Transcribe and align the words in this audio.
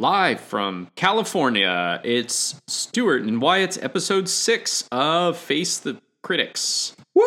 live 0.00 0.40
from 0.40 0.88
California. 0.94 2.00
It's 2.04 2.60
Stuart 2.68 3.22
and 3.22 3.40
Wyatt's 3.40 3.78
episode 3.82 4.28
six 4.28 4.86
of 4.92 5.36
Face 5.38 5.78
the 5.78 5.98
Critics. 6.22 6.94
Woo! 7.14 7.24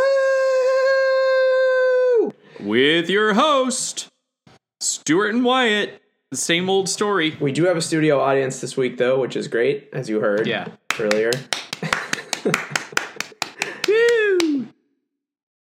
With 2.60 3.10
your 3.10 3.34
host, 3.34 4.08
Stuart 4.80 5.34
and 5.34 5.44
Wyatt. 5.44 6.02
The 6.32 6.38
same 6.38 6.70
old 6.70 6.88
story. 6.88 7.36
We 7.40 7.52
do 7.52 7.66
have 7.66 7.76
a 7.76 7.82
studio 7.82 8.20
audience 8.20 8.62
this 8.62 8.78
week, 8.78 8.98
though, 8.98 9.20
which 9.20 9.36
is 9.36 9.48
great, 9.48 9.90
as 9.94 10.08
you 10.10 10.20
heard 10.20 10.46
Yeah. 10.46 10.68
earlier. 11.00 11.32
Woo! 13.88 14.68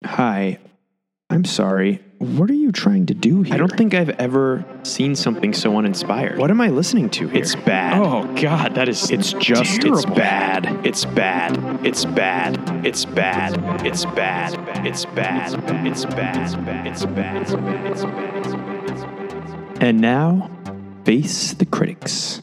Hi. 0.04 0.58
I'm 1.30 1.44
sorry. 1.44 2.02
What 2.18 2.50
are 2.50 2.54
you 2.54 2.70
trying 2.70 3.06
to 3.06 3.14
do 3.14 3.42
here? 3.42 3.54
I 3.54 3.56
don't 3.56 3.76
think 3.76 3.94
I've 3.94 4.10
ever 4.10 4.64
seen 4.82 5.16
something 5.16 5.52
so 5.52 5.76
uninspired. 5.76 6.38
What 6.38 6.50
am 6.50 6.60
I 6.60 6.68
listening 6.68 7.10
to 7.10 7.28
here? 7.28 7.42
It's 7.42 7.54
bad. 7.54 8.00
Oh 8.00 8.32
God, 8.40 8.74
that 8.76 8.88
is. 8.88 9.10
It's 9.10 9.32
just 9.32 9.80
terrible. 9.80 9.98
it's 9.98 10.06
bad. 10.06 10.86
It's 10.86 11.04
bad. 11.04 11.86
It's 11.86 12.04
bad. 12.04 12.86
It's 12.86 13.04
bad. 13.04 13.86
It's 13.86 14.04
bad. 14.04 14.86
It's 14.86 15.04
bad. 15.06 15.66
It's 15.86 15.86
bad. 15.86 15.86
It's 15.86 16.04
bad. 16.04 16.86
It's 16.86 17.04
bad. 17.04 17.50
And 19.82 20.00
now, 20.00 20.50
face 21.04 21.52
the 21.54 21.66
critics. 21.66 22.42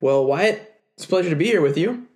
Well, 0.00 0.26
Wyatt, 0.26 0.74
it's 0.96 1.06
a 1.06 1.08
pleasure 1.08 1.30
to 1.30 1.36
be 1.36 1.46
here 1.46 1.62
with 1.62 1.78
you. 1.78 2.06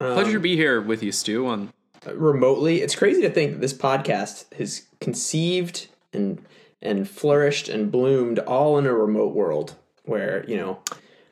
Um, 0.00 0.14
Pleasure 0.14 0.32
to 0.34 0.40
be 0.40 0.56
here 0.56 0.80
with 0.80 1.02
you, 1.02 1.12
Stu. 1.12 1.46
On 1.46 1.72
remotely. 2.14 2.82
It's 2.82 2.94
crazy 2.94 3.22
to 3.22 3.30
think 3.30 3.52
that 3.52 3.60
this 3.60 3.74
podcast 3.74 4.52
has 4.54 4.86
conceived 5.00 5.88
and 6.12 6.44
and 6.80 7.08
flourished 7.08 7.68
and 7.68 7.90
bloomed 7.90 8.38
all 8.40 8.78
in 8.78 8.86
a 8.86 8.92
remote 8.92 9.34
world 9.34 9.74
where, 10.04 10.44
you 10.48 10.56
know, 10.56 10.78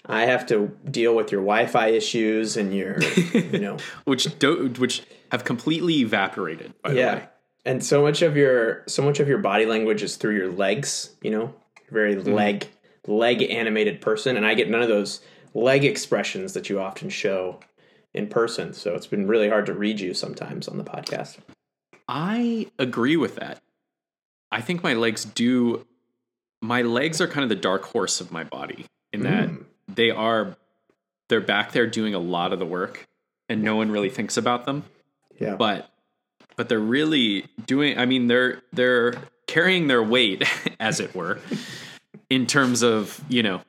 I 0.04 0.26
have 0.26 0.46
to 0.46 0.76
deal 0.90 1.14
with 1.14 1.30
your 1.30 1.40
Wi-Fi 1.40 1.88
issues 1.88 2.56
and 2.56 2.74
your, 2.74 3.00
you 3.32 3.60
know, 3.60 3.76
which 4.04 4.38
do, 4.38 4.68
which 4.78 5.02
have 5.30 5.44
completely 5.44 5.94
evaporated. 6.00 6.72
By 6.82 6.90
the 6.90 6.96
yeah. 6.96 7.14
way, 7.14 7.28
And 7.64 7.84
so 7.84 8.02
much 8.02 8.22
of 8.22 8.36
your 8.36 8.82
so 8.86 9.02
much 9.02 9.20
of 9.20 9.28
your 9.28 9.38
body 9.38 9.66
language 9.66 10.02
is 10.02 10.16
through 10.16 10.36
your 10.36 10.50
legs, 10.50 11.10
you 11.22 11.30
know, 11.30 11.54
very 11.90 12.16
leg 12.16 12.66
leg 13.06 13.42
animated 13.42 14.00
person, 14.00 14.36
and 14.36 14.44
I 14.44 14.54
get 14.54 14.68
none 14.68 14.82
of 14.82 14.88
those 14.88 15.20
leg 15.54 15.84
expressions 15.84 16.52
that 16.54 16.68
you 16.68 16.80
often 16.80 17.08
show 17.08 17.60
in 18.16 18.26
person. 18.28 18.72
So 18.72 18.94
it's 18.94 19.06
been 19.06 19.26
really 19.28 19.48
hard 19.48 19.66
to 19.66 19.74
read 19.74 20.00
you 20.00 20.14
sometimes 20.14 20.66
on 20.68 20.78
the 20.78 20.84
podcast. 20.84 21.38
I 22.08 22.68
agree 22.78 23.16
with 23.16 23.36
that. 23.36 23.60
I 24.50 24.60
think 24.60 24.82
my 24.82 24.94
legs 24.94 25.24
do. 25.24 25.86
My 26.62 26.82
legs 26.82 27.20
are 27.20 27.26
kind 27.28 27.42
of 27.42 27.48
the 27.48 27.54
dark 27.60 27.84
horse 27.84 28.20
of 28.20 28.32
my 28.32 28.44
body 28.44 28.86
in 29.12 29.22
that 29.24 29.48
Mm. 29.48 29.64
they 29.88 30.10
are. 30.10 30.56
They're 31.28 31.40
back 31.40 31.72
there 31.72 31.86
doing 31.88 32.14
a 32.14 32.18
lot 32.20 32.52
of 32.52 32.58
the 32.60 32.64
work, 32.66 33.04
and 33.48 33.62
no 33.62 33.74
one 33.76 33.90
really 33.90 34.10
thinks 34.10 34.36
about 34.36 34.64
them. 34.64 34.84
Yeah. 35.40 35.56
But, 35.56 35.90
but 36.56 36.68
they're 36.68 36.78
really 36.78 37.46
doing. 37.66 37.98
I 37.98 38.06
mean, 38.06 38.28
they're 38.28 38.62
they're 38.72 39.14
carrying 39.48 39.88
their 39.88 40.02
weight, 40.02 40.44
as 40.80 41.00
it 41.00 41.14
were, 41.14 41.40
in 42.30 42.46
terms 42.46 42.82
of 42.82 43.20
you 43.28 43.42
know 43.42 43.60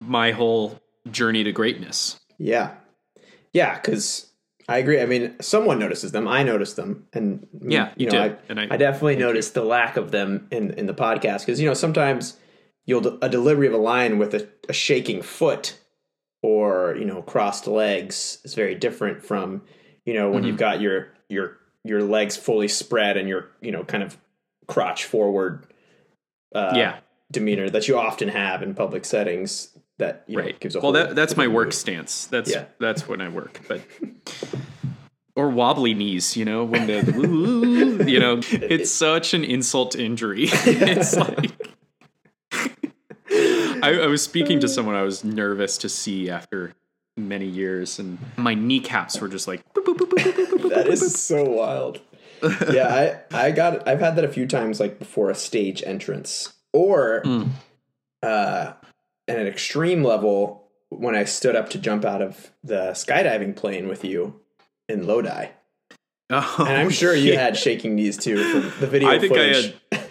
my 0.00 0.30
whole 0.30 0.78
journey 1.10 1.42
to 1.44 1.52
greatness. 1.52 2.20
Yeah. 2.38 2.74
Yeah, 3.54 3.74
because 3.80 4.26
I 4.68 4.78
agree. 4.78 5.00
I 5.00 5.06
mean, 5.06 5.34
someone 5.40 5.78
notices 5.78 6.12
them. 6.12 6.28
I 6.28 6.42
notice 6.42 6.74
them, 6.74 7.06
and 7.14 7.46
mm, 7.58 7.72
Yeah, 7.72 7.92
you 7.96 8.06
you, 8.06 8.12
know. 8.12 8.22
I, 8.24 8.36
And 8.50 8.60
I- 8.60 8.68
I, 8.70 8.76
definitely 8.76 9.16
noticed 9.16 9.54
the 9.54 9.64
lack 9.64 9.96
of 9.96 10.10
them 10.10 10.46
in 10.50 10.72
in 10.74 10.84
the 10.86 10.94
podcast 10.94 11.40
because 11.40 11.58
you 11.60 11.66
know 11.68 11.74
sometimes 11.74 12.36
you'll 12.84 13.18
a 13.22 13.28
delivery 13.30 13.66
of 13.66 13.72
a 13.72 13.78
line 13.78 14.18
with 14.18 14.34
a, 14.34 14.46
a 14.68 14.72
shaking 14.74 15.22
foot 15.22 15.78
or 16.42 16.94
you 16.98 17.04
know 17.06 17.22
crossed 17.22 17.66
legs 17.66 18.40
is 18.44 18.54
very 18.54 18.74
different 18.74 19.22
from 19.24 19.62
you 20.04 20.12
know 20.12 20.28
when 20.30 20.42
Mm-hmm. 20.42 20.48
you've 20.48 20.58
got 20.58 20.80
your 20.82 21.08
your 21.30 21.56
your 21.84 22.02
legs 22.02 22.36
fully 22.36 22.68
spread 22.68 23.16
and 23.16 23.28
your 23.28 23.48
you 23.62 23.70
know 23.70 23.84
kind 23.84 24.02
of 24.02 24.18
crotch 24.66 25.04
forward 25.04 25.66
uh, 26.54 26.72
yeah, 26.76 26.98
demeanor 27.30 27.68
that 27.70 27.88
you 27.88 27.98
often 27.98 28.28
have 28.28 28.62
in 28.62 28.74
public 28.74 29.04
settings 29.04 29.76
that 29.98 30.24
you 30.26 30.36
know, 30.38 30.42
right. 30.44 30.58
gives 30.60 30.74
a 30.74 30.80
well, 30.80 30.92
that, 30.92 31.14
that's 31.14 31.36
my 31.36 31.46
work 31.46 31.66
mood. 31.66 31.74
stance. 31.74 32.26
That's 32.26 32.50
Yeah. 32.50 32.64
that's 32.80 33.06
when 33.08 33.20
I 33.20 33.28
work. 33.28 33.60
But 33.68 33.82
or 35.36 35.50
wobbly 35.50 35.94
knees, 35.94 36.36
you 36.36 36.44
know, 36.44 36.64
when 36.64 36.86
the 36.86 38.04
you 38.08 38.18
know, 38.20 38.40
it's 38.50 38.90
such 39.06 39.34
an 39.34 39.44
insult 39.44 39.92
to 39.92 40.04
injury. 40.04 40.48
it's 40.50 41.16
like 41.16 41.52
I, 43.82 44.00
I 44.02 44.06
was 44.06 44.22
speaking 44.22 44.60
to 44.60 44.68
someone 44.68 44.94
I 44.94 45.02
was 45.02 45.24
nervous 45.24 45.76
to 45.78 45.88
see 45.88 46.30
after 46.30 46.74
many 47.16 47.46
years, 47.46 47.98
and 47.98 48.18
my 48.36 48.54
kneecaps 48.54 49.20
were 49.20 49.28
just 49.28 49.46
like. 49.46 49.62
boop, 49.74 49.84
boop, 49.84 49.96
boop, 49.96 50.08
boop, 50.10 50.32
boop, 50.32 50.46
boop, 50.46 50.58
boop, 50.60 50.68
that 50.70 50.86
boop, 50.86 50.90
is 50.92 51.02
boop. 51.02 51.16
so 51.16 51.44
wild. 51.44 52.00
yeah, 52.72 53.20
I 53.32 53.46
I 53.46 53.50
got 53.50 53.86
I've 53.88 54.00
had 54.00 54.16
that 54.16 54.24
a 54.24 54.28
few 54.28 54.46
times 54.46 54.80
like 54.80 54.98
before 54.98 55.30
a 55.30 55.34
stage 55.34 55.82
entrance 55.84 56.52
or 56.72 57.22
Mm. 57.24 57.48
uh 58.22 58.72
at 59.28 59.38
an 59.38 59.46
extreme 59.46 60.02
level 60.04 60.68
when 60.90 61.14
I 61.14 61.24
stood 61.24 61.56
up 61.56 61.70
to 61.70 61.78
jump 61.78 62.04
out 62.04 62.22
of 62.22 62.50
the 62.62 62.90
skydiving 62.92 63.56
plane 63.56 63.88
with 63.88 64.04
you 64.04 64.40
in 64.88 65.06
Lodi. 65.06 65.46
Oh, 66.30 66.54
And 66.58 66.68
I'm 66.68 66.90
sure 67.02 67.14
you 67.14 67.32
yeah. 67.32 67.40
had 67.40 67.56
shaking 67.56 67.94
knees 67.94 68.16
too 68.16 68.36
from 68.52 68.62
the 68.80 68.86
video 68.86 69.08
I 69.08 69.18
think 69.18 69.32
footage. 69.34 69.74
I 69.92 69.96
had. 69.96 70.04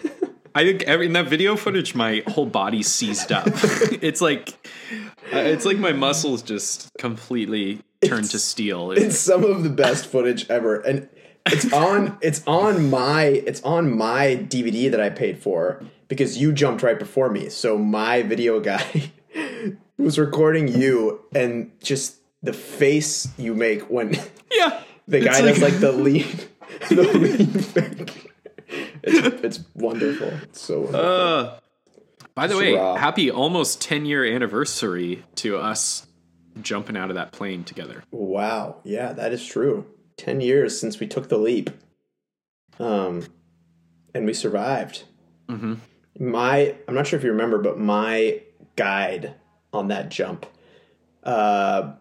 I 0.56 0.62
think 0.64 0.84
every, 0.84 1.06
in 1.06 1.14
that 1.14 1.26
video 1.26 1.56
footage, 1.56 1.96
my 1.96 2.22
whole 2.28 2.46
body 2.46 2.84
seized 2.84 3.32
up. 3.32 3.44
it's 4.00 4.20
like, 4.20 4.50
uh, 5.32 5.38
it's 5.38 5.64
like 5.64 5.78
my 5.78 5.92
muscles 5.92 6.42
just 6.42 6.90
completely 6.96 7.80
turned 8.04 8.24
to 8.30 8.36
It's- 8.36 8.44
steel. 8.44 8.92
it's 8.96 9.18
some 9.18 9.42
of 9.42 9.64
the 9.64 9.70
best 9.70 10.06
footage 10.06 10.48
ever 10.48 10.76
and 10.80 11.08
it's 11.46 11.70
on 11.74 12.16
it's 12.22 12.42
on 12.46 12.88
my 12.88 13.24
it's 13.24 13.62
on 13.64 13.94
my 13.94 14.34
dvd 14.48 14.90
that 14.90 14.98
i 15.00 15.10
paid 15.10 15.38
for 15.38 15.82
because 16.08 16.38
you 16.38 16.52
jumped 16.52 16.82
right 16.82 16.98
before 16.98 17.30
me 17.30 17.48
so 17.48 17.76
my 17.78 18.22
video 18.22 18.60
guy 18.60 19.10
was 19.98 20.18
recording 20.18 20.68
you 20.68 21.20
and 21.34 21.70
just 21.82 22.16
the 22.42 22.52
face 22.52 23.28
you 23.38 23.54
make 23.54 23.82
when 23.90 24.14
yeah, 24.52 24.80
the 25.08 25.20
guy 25.20 25.40
does 25.40 25.60
like 25.62 25.78
the 25.80 25.92
lean 26.06 26.26
the 26.90 27.02
lean. 27.02 28.06
It's, 29.02 29.58
it's 29.58 29.60
wonderful 29.74 30.28
it's 30.42 30.60
so 30.60 30.80
wonderful. 30.80 31.00
Uh, 31.00 31.58
by 32.34 32.46
the 32.48 32.54
It's 32.54 32.60
way, 32.62 32.74
raw. 32.74 32.96
happy 32.96 33.30
almost 33.30 33.80
ten 33.80 34.04
year 34.06 34.24
anniversary 34.24 35.24
to 35.36 35.56
us 35.58 36.06
jumping 36.62 36.96
out 36.96 37.10
of 37.10 37.16
that 37.16 37.32
plane 37.32 37.64
together. 37.64 38.02
Wow. 38.10 38.76
Yeah, 38.84 39.12
that 39.12 39.32
is 39.32 39.44
true. 39.44 39.86
10 40.18 40.40
years 40.40 40.78
since 40.80 41.00
we 41.00 41.06
took 41.08 41.28
the 41.28 41.36
leap. 41.38 41.70
Um 42.78 43.26
and 44.14 44.24
we 44.26 44.32
survived. 44.34 45.04
Mhm. 45.48 45.78
My 46.18 46.74
I'm 46.86 46.94
not 46.94 47.06
sure 47.06 47.18
if 47.18 47.24
you 47.24 47.30
remember, 47.30 47.58
but 47.58 47.78
my 47.78 48.42
guide 48.76 49.34
on 49.72 49.88
that 49.88 50.08
jump 50.08 50.46
uh 51.22 51.92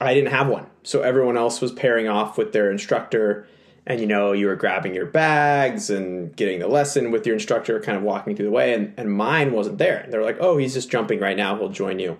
I 0.00 0.14
didn't 0.14 0.30
have 0.30 0.48
one. 0.48 0.66
So 0.82 1.02
everyone 1.02 1.36
else 1.36 1.60
was 1.60 1.72
pairing 1.72 2.08
off 2.08 2.38
with 2.38 2.52
their 2.52 2.70
instructor 2.70 3.46
and 3.86 4.00
you 4.00 4.06
know, 4.06 4.32
you 4.32 4.46
were 4.46 4.56
grabbing 4.56 4.94
your 4.94 5.06
bags 5.06 5.90
and 5.90 6.34
getting 6.36 6.60
the 6.60 6.68
lesson 6.68 7.10
with 7.10 7.26
your 7.26 7.34
instructor, 7.34 7.80
kind 7.80 7.96
of 7.96 8.04
walking 8.04 8.36
through 8.36 8.44
the 8.44 8.50
way, 8.50 8.72
and, 8.74 8.94
and 8.96 9.12
mine 9.12 9.52
wasn't 9.52 9.78
there. 9.78 10.06
They're 10.08 10.22
like, 10.22 10.36
Oh, 10.40 10.58
he's 10.58 10.74
just 10.74 10.90
jumping 10.90 11.18
right 11.20 11.36
now, 11.36 11.56
he'll 11.56 11.70
join 11.70 11.98
you. 11.98 12.18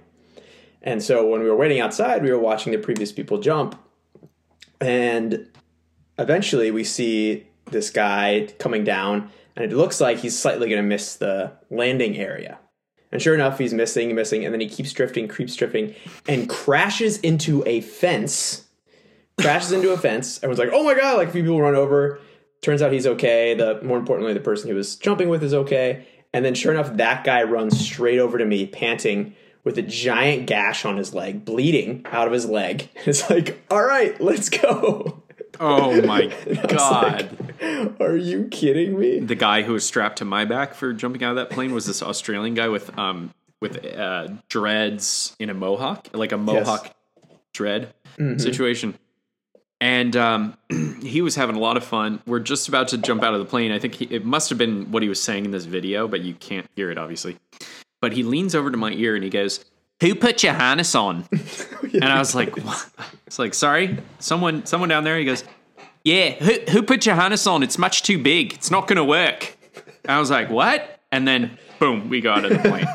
And 0.82 1.02
so 1.02 1.26
when 1.26 1.42
we 1.42 1.48
were 1.48 1.56
waiting 1.56 1.80
outside, 1.80 2.22
we 2.22 2.30
were 2.30 2.38
watching 2.38 2.72
the 2.72 2.78
previous 2.78 3.12
people 3.12 3.38
jump. 3.38 3.78
And 4.80 5.48
eventually 6.18 6.70
we 6.70 6.84
see 6.84 7.46
this 7.66 7.90
guy 7.90 8.48
coming 8.58 8.82
down, 8.82 9.30
and 9.60 9.70
it 9.70 9.76
looks 9.76 10.00
like 10.00 10.18
he's 10.18 10.38
slightly 10.38 10.70
going 10.70 10.82
to 10.82 10.88
miss 10.88 11.16
the 11.16 11.52
landing 11.68 12.16
area. 12.16 12.58
And 13.12 13.20
sure 13.20 13.34
enough, 13.34 13.58
he's 13.58 13.74
missing, 13.74 14.14
missing, 14.14 14.44
and 14.44 14.54
then 14.54 14.60
he 14.60 14.68
keeps 14.70 14.90
drifting, 14.94 15.28
keeps 15.28 15.54
drifting, 15.54 15.94
and 16.26 16.48
crashes 16.48 17.18
into 17.18 17.62
a 17.66 17.82
fence. 17.82 18.64
Crashes 19.38 19.72
into 19.72 19.90
a 19.90 19.98
fence. 19.98 20.38
Everyone's 20.38 20.60
like, 20.60 20.70
oh 20.72 20.82
my 20.82 20.94
God, 20.94 21.18
like 21.18 21.28
a 21.28 21.32
few 21.32 21.42
people 21.42 21.60
run 21.60 21.74
over. 21.74 22.20
Turns 22.62 22.80
out 22.80 22.90
he's 22.90 23.06
okay. 23.06 23.52
The 23.52 23.82
more 23.82 23.98
importantly, 23.98 24.32
the 24.32 24.40
person 24.40 24.68
he 24.68 24.72
was 24.72 24.96
jumping 24.96 25.28
with 25.28 25.42
is 25.42 25.52
okay. 25.52 26.06
And 26.32 26.42
then 26.42 26.54
sure 26.54 26.72
enough, 26.72 26.96
that 26.96 27.24
guy 27.24 27.42
runs 27.42 27.78
straight 27.78 28.18
over 28.18 28.38
to 28.38 28.46
me, 28.46 28.66
panting 28.66 29.34
with 29.62 29.76
a 29.76 29.82
giant 29.82 30.46
gash 30.46 30.86
on 30.86 30.96
his 30.96 31.12
leg, 31.12 31.44
bleeding 31.44 32.06
out 32.06 32.26
of 32.26 32.32
his 32.32 32.46
leg. 32.46 32.88
It's 33.04 33.28
like, 33.28 33.62
all 33.70 33.82
right, 33.82 34.18
let's 34.22 34.48
go. 34.48 35.22
Oh 35.62 36.00
my 36.06 36.26
god! 36.68 37.36
like, 37.60 38.00
Are 38.00 38.16
you 38.16 38.48
kidding 38.50 38.98
me? 38.98 39.20
the 39.20 39.34
guy 39.34 39.62
who 39.62 39.74
was 39.74 39.86
strapped 39.86 40.18
to 40.18 40.24
my 40.24 40.44
back 40.46 40.74
for 40.74 40.92
jumping 40.94 41.22
out 41.22 41.30
of 41.30 41.36
that 41.36 41.50
plane 41.50 41.72
was 41.74 41.86
this 41.86 42.02
Australian 42.02 42.54
guy 42.54 42.68
with 42.68 42.96
um 42.98 43.32
with 43.60 43.84
uh, 43.84 44.28
dreads 44.48 45.36
in 45.38 45.50
a 45.50 45.54
mohawk, 45.54 46.08
like 46.14 46.32
a 46.32 46.38
mohawk 46.38 46.94
dread 47.52 47.92
Mhm. 48.18 48.40
situation. 48.40 48.94
and 49.82 50.16
um, 50.16 50.56
he 51.02 51.20
was 51.22 51.34
having 51.36 51.56
a 51.56 51.58
lot 51.58 51.76
of 51.76 51.84
fun. 51.84 52.20
We're 52.26 52.40
just 52.40 52.68
about 52.68 52.88
to 52.88 52.98
jump 52.98 53.22
out 53.22 53.34
of 53.34 53.40
the 53.40 53.46
plane. 53.46 53.70
I 53.72 53.78
think 53.78 53.94
he, 53.94 54.04
it 54.06 54.24
must 54.24 54.48
have 54.50 54.58
been 54.58 54.90
what 54.92 55.02
he 55.02 55.08
was 55.08 55.22
saying 55.22 55.44
in 55.44 55.50
this 55.50 55.64
video, 55.66 56.08
but 56.08 56.20
you 56.22 56.34
can't 56.34 56.66
hear 56.76 56.90
it 56.90 56.96
obviously. 56.98 57.36
But 58.00 58.12
he 58.12 58.22
leans 58.22 58.54
over 58.54 58.70
to 58.70 58.76
my 58.78 58.92
ear 58.92 59.14
and 59.14 59.22
he 59.22 59.28
goes, 59.30 59.62
"Who 60.00 60.14
put 60.14 60.42
your 60.42 60.54
harness 60.54 60.94
on?" 60.94 61.28
and 61.82 62.04
I 62.04 62.18
was 62.18 62.34
like, 62.34 62.56
what? 62.56 62.88
"It's 63.26 63.38
like 63.38 63.54
sorry, 63.54 63.98
someone, 64.18 64.66
someone 64.66 64.88
down 64.88 65.04
there." 65.04 65.18
He 65.18 65.24
goes, 65.24 65.44
"Yeah, 66.04 66.30
who 66.30 66.54
who 66.70 66.82
put 66.82 67.06
your 67.06 67.14
harness 67.14 67.46
on? 67.46 67.62
It's 67.62 67.78
much 67.78 68.02
too 68.02 68.18
big. 68.18 68.52
It's 68.54 68.70
not 68.70 68.86
going 68.86 68.96
to 68.96 69.04
work." 69.04 69.56
And 70.04 70.12
I 70.12 70.18
was 70.18 70.30
like, 70.30 70.50
"What?" 70.50 71.00
And 71.12 71.26
then 71.26 71.58
boom, 71.78 72.08
we 72.08 72.20
got 72.20 72.44
of 72.44 72.50
the 72.50 72.58
plane. 72.68 72.86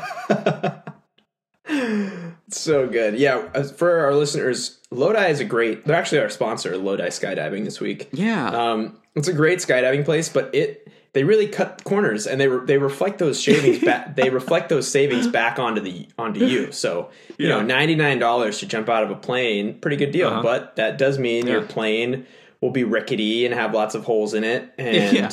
So 2.48 2.86
good. 2.86 3.18
Yeah, 3.18 3.62
for 3.62 3.98
our 4.00 4.14
listeners, 4.14 4.80
Lodi 4.90 5.26
is 5.30 5.40
a 5.40 5.44
great. 5.44 5.84
They're 5.84 5.96
actually 5.96 6.20
our 6.20 6.28
sponsor, 6.28 6.76
Lodi 6.76 7.08
Skydiving, 7.08 7.64
this 7.64 7.80
week. 7.80 8.08
Yeah. 8.12 8.48
Um, 8.48 9.00
it's 9.16 9.26
a 9.28 9.32
great 9.32 9.58
skydiving 9.58 10.04
place, 10.04 10.28
but 10.28 10.54
it 10.54 10.88
they 11.16 11.24
really 11.24 11.48
cut 11.48 11.82
corners 11.82 12.26
and 12.26 12.38
they 12.38 12.46
re- 12.46 12.66
they 12.66 12.76
reflect 12.76 13.18
those 13.18 13.40
shavings 13.40 13.82
back. 13.82 14.14
they 14.16 14.28
reflect 14.28 14.68
those 14.68 14.86
savings 14.86 15.26
back 15.26 15.58
onto 15.58 15.80
the 15.80 16.06
onto 16.18 16.44
you. 16.44 16.70
So 16.72 17.08
you 17.38 17.48
know, 17.48 17.62
ninety 17.62 17.94
nine 17.94 18.18
dollars 18.18 18.58
to 18.58 18.66
jump 18.66 18.90
out 18.90 19.02
of 19.02 19.10
a 19.10 19.14
plane, 19.14 19.78
pretty 19.80 19.96
good 19.96 20.10
deal. 20.10 20.28
Uh-huh. 20.28 20.42
But 20.42 20.76
that 20.76 20.98
does 20.98 21.18
mean 21.18 21.46
your 21.46 21.62
plane 21.62 22.26
will 22.60 22.70
be 22.70 22.84
rickety 22.84 23.46
and 23.46 23.54
have 23.54 23.72
lots 23.72 23.94
of 23.94 24.04
holes 24.04 24.34
in 24.34 24.44
it. 24.44 24.70
And 24.78 25.14
Yeah. 25.14 25.30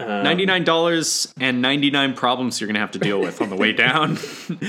um, 0.00 0.24
$99 0.26 1.32
and 1.40 1.62
99 1.62 2.14
problems 2.14 2.60
you're 2.60 2.66
going 2.66 2.74
to 2.74 2.80
have 2.80 2.90
to 2.92 2.98
deal 2.98 3.20
with 3.20 3.40
on 3.40 3.50
the 3.50 3.56
way 3.56 3.72
down. 3.72 4.18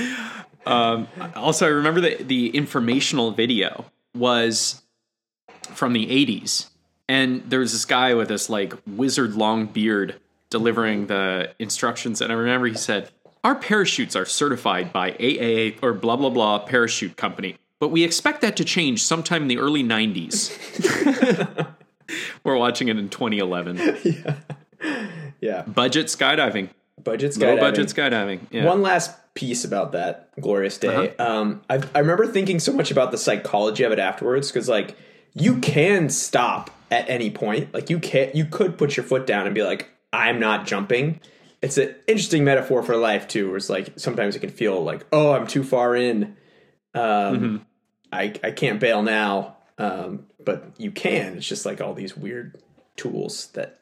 um, 0.66 1.08
also, 1.34 1.66
I 1.66 1.70
remember 1.70 2.02
that 2.02 2.28
the 2.28 2.50
informational 2.50 3.32
video 3.32 3.86
was 4.14 4.80
from 5.74 5.92
the 5.92 6.06
80s. 6.06 6.68
And 7.08 7.42
there 7.50 7.58
was 7.58 7.72
this 7.72 7.84
guy 7.84 8.14
with 8.14 8.28
this 8.28 8.48
like 8.48 8.74
wizard 8.86 9.34
long 9.34 9.66
beard 9.66 10.20
delivering 10.52 11.06
the 11.08 11.50
instructions. 11.58 12.20
And 12.20 12.30
I 12.30 12.36
remember 12.36 12.66
he 12.68 12.74
said, 12.74 13.10
Our 13.42 13.56
parachutes 13.56 14.14
are 14.14 14.24
certified 14.26 14.92
by 14.92 15.10
AAA 15.12 15.78
or 15.82 15.92
blah, 15.94 16.14
blah, 16.16 16.30
blah 16.30 16.60
parachute 16.60 17.16
company. 17.16 17.56
But 17.80 17.88
we 17.88 18.04
expect 18.04 18.42
that 18.42 18.56
to 18.58 18.64
change 18.64 19.02
sometime 19.02 19.42
in 19.42 19.48
the 19.48 19.58
early 19.58 19.82
90s. 19.82 20.52
We're 22.44 22.56
watching 22.56 22.86
it 22.88 22.96
in 22.98 23.08
2011. 23.08 23.76
yeah, 25.40 25.62
Budget 25.62 26.06
skydiving. 26.06 26.68
budget 27.02 27.36
Low 27.38 27.56
skydiving. 27.56 27.60
budget 27.60 27.86
skydiving. 27.88 28.40
Yeah. 28.50 28.66
One 28.66 28.82
last 28.82 29.10
piece 29.34 29.64
about 29.64 29.92
that 29.92 30.28
glorious 30.40 30.78
day. 30.78 31.16
Um, 31.16 31.62
I, 31.70 31.82
I 31.94 32.00
remember 32.00 32.26
thinking 32.26 32.60
so 32.60 32.72
much 32.72 32.90
about 32.90 33.10
the 33.10 33.18
psychology 33.18 33.82
of 33.82 33.90
it 33.92 33.98
afterwards 33.98 34.50
because, 34.52 34.68
like, 34.68 34.94
you 35.34 35.58
can 35.58 36.10
stop 36.10 36.70
at 36.90 37.08
any 37.08 37.30
point. 37.30 37.72
Like, 37.72 37.88
you 37.88 37.98
can't. 37.98 38.34
you 38.34 38.44
could 38.44 38.76
put 38.78 38.96
your 38.96 39.04
foot 39.04 39.26
down 39.26 39.46
and 39.46 39.54
be 39.54 39.62
like, 39.62 39.88
"I'm 40.12 40.40
not 40.40 40.66
jumping." 40.66 41.20
It's 41.60 41.78
an 41.78 41.94
interesting 42.06 42.44
metaphor 42.44 42.82
for 42.82 42.96
life 42.96 43.28
too, 43.28 43.48
where 43.48 43.56
it's 43.56 43.70
like 43.70 43.92
sometimes 43.96 44.36
it 44.36 44.40
can 44.40 44.50
feel 44.50 44.82
like, 44.82 45.06
"Oh, 45.12 45.32
I'm 45.32 45.46
too 45.46 45.62
far 45.62 45.94
in. 45.94 46.36
Um, 46.94 47.66
I 48.12 48.34
I 48.42 48.50
can't 48.50 48.80
bail 48.80 49.02
now." 49.02 49.56
Um, 49.78 50.26
but 50.44 50.74
you 50.78 50.90
can. 50.90 51.36
It's 51.36 51.48
just 51.48 51.66
like 51.66 51.80
all 51.80 51.94
these 51.94 52.16
weird 52.16 52.62
tools 52.96 53.48
that 53.54 53.80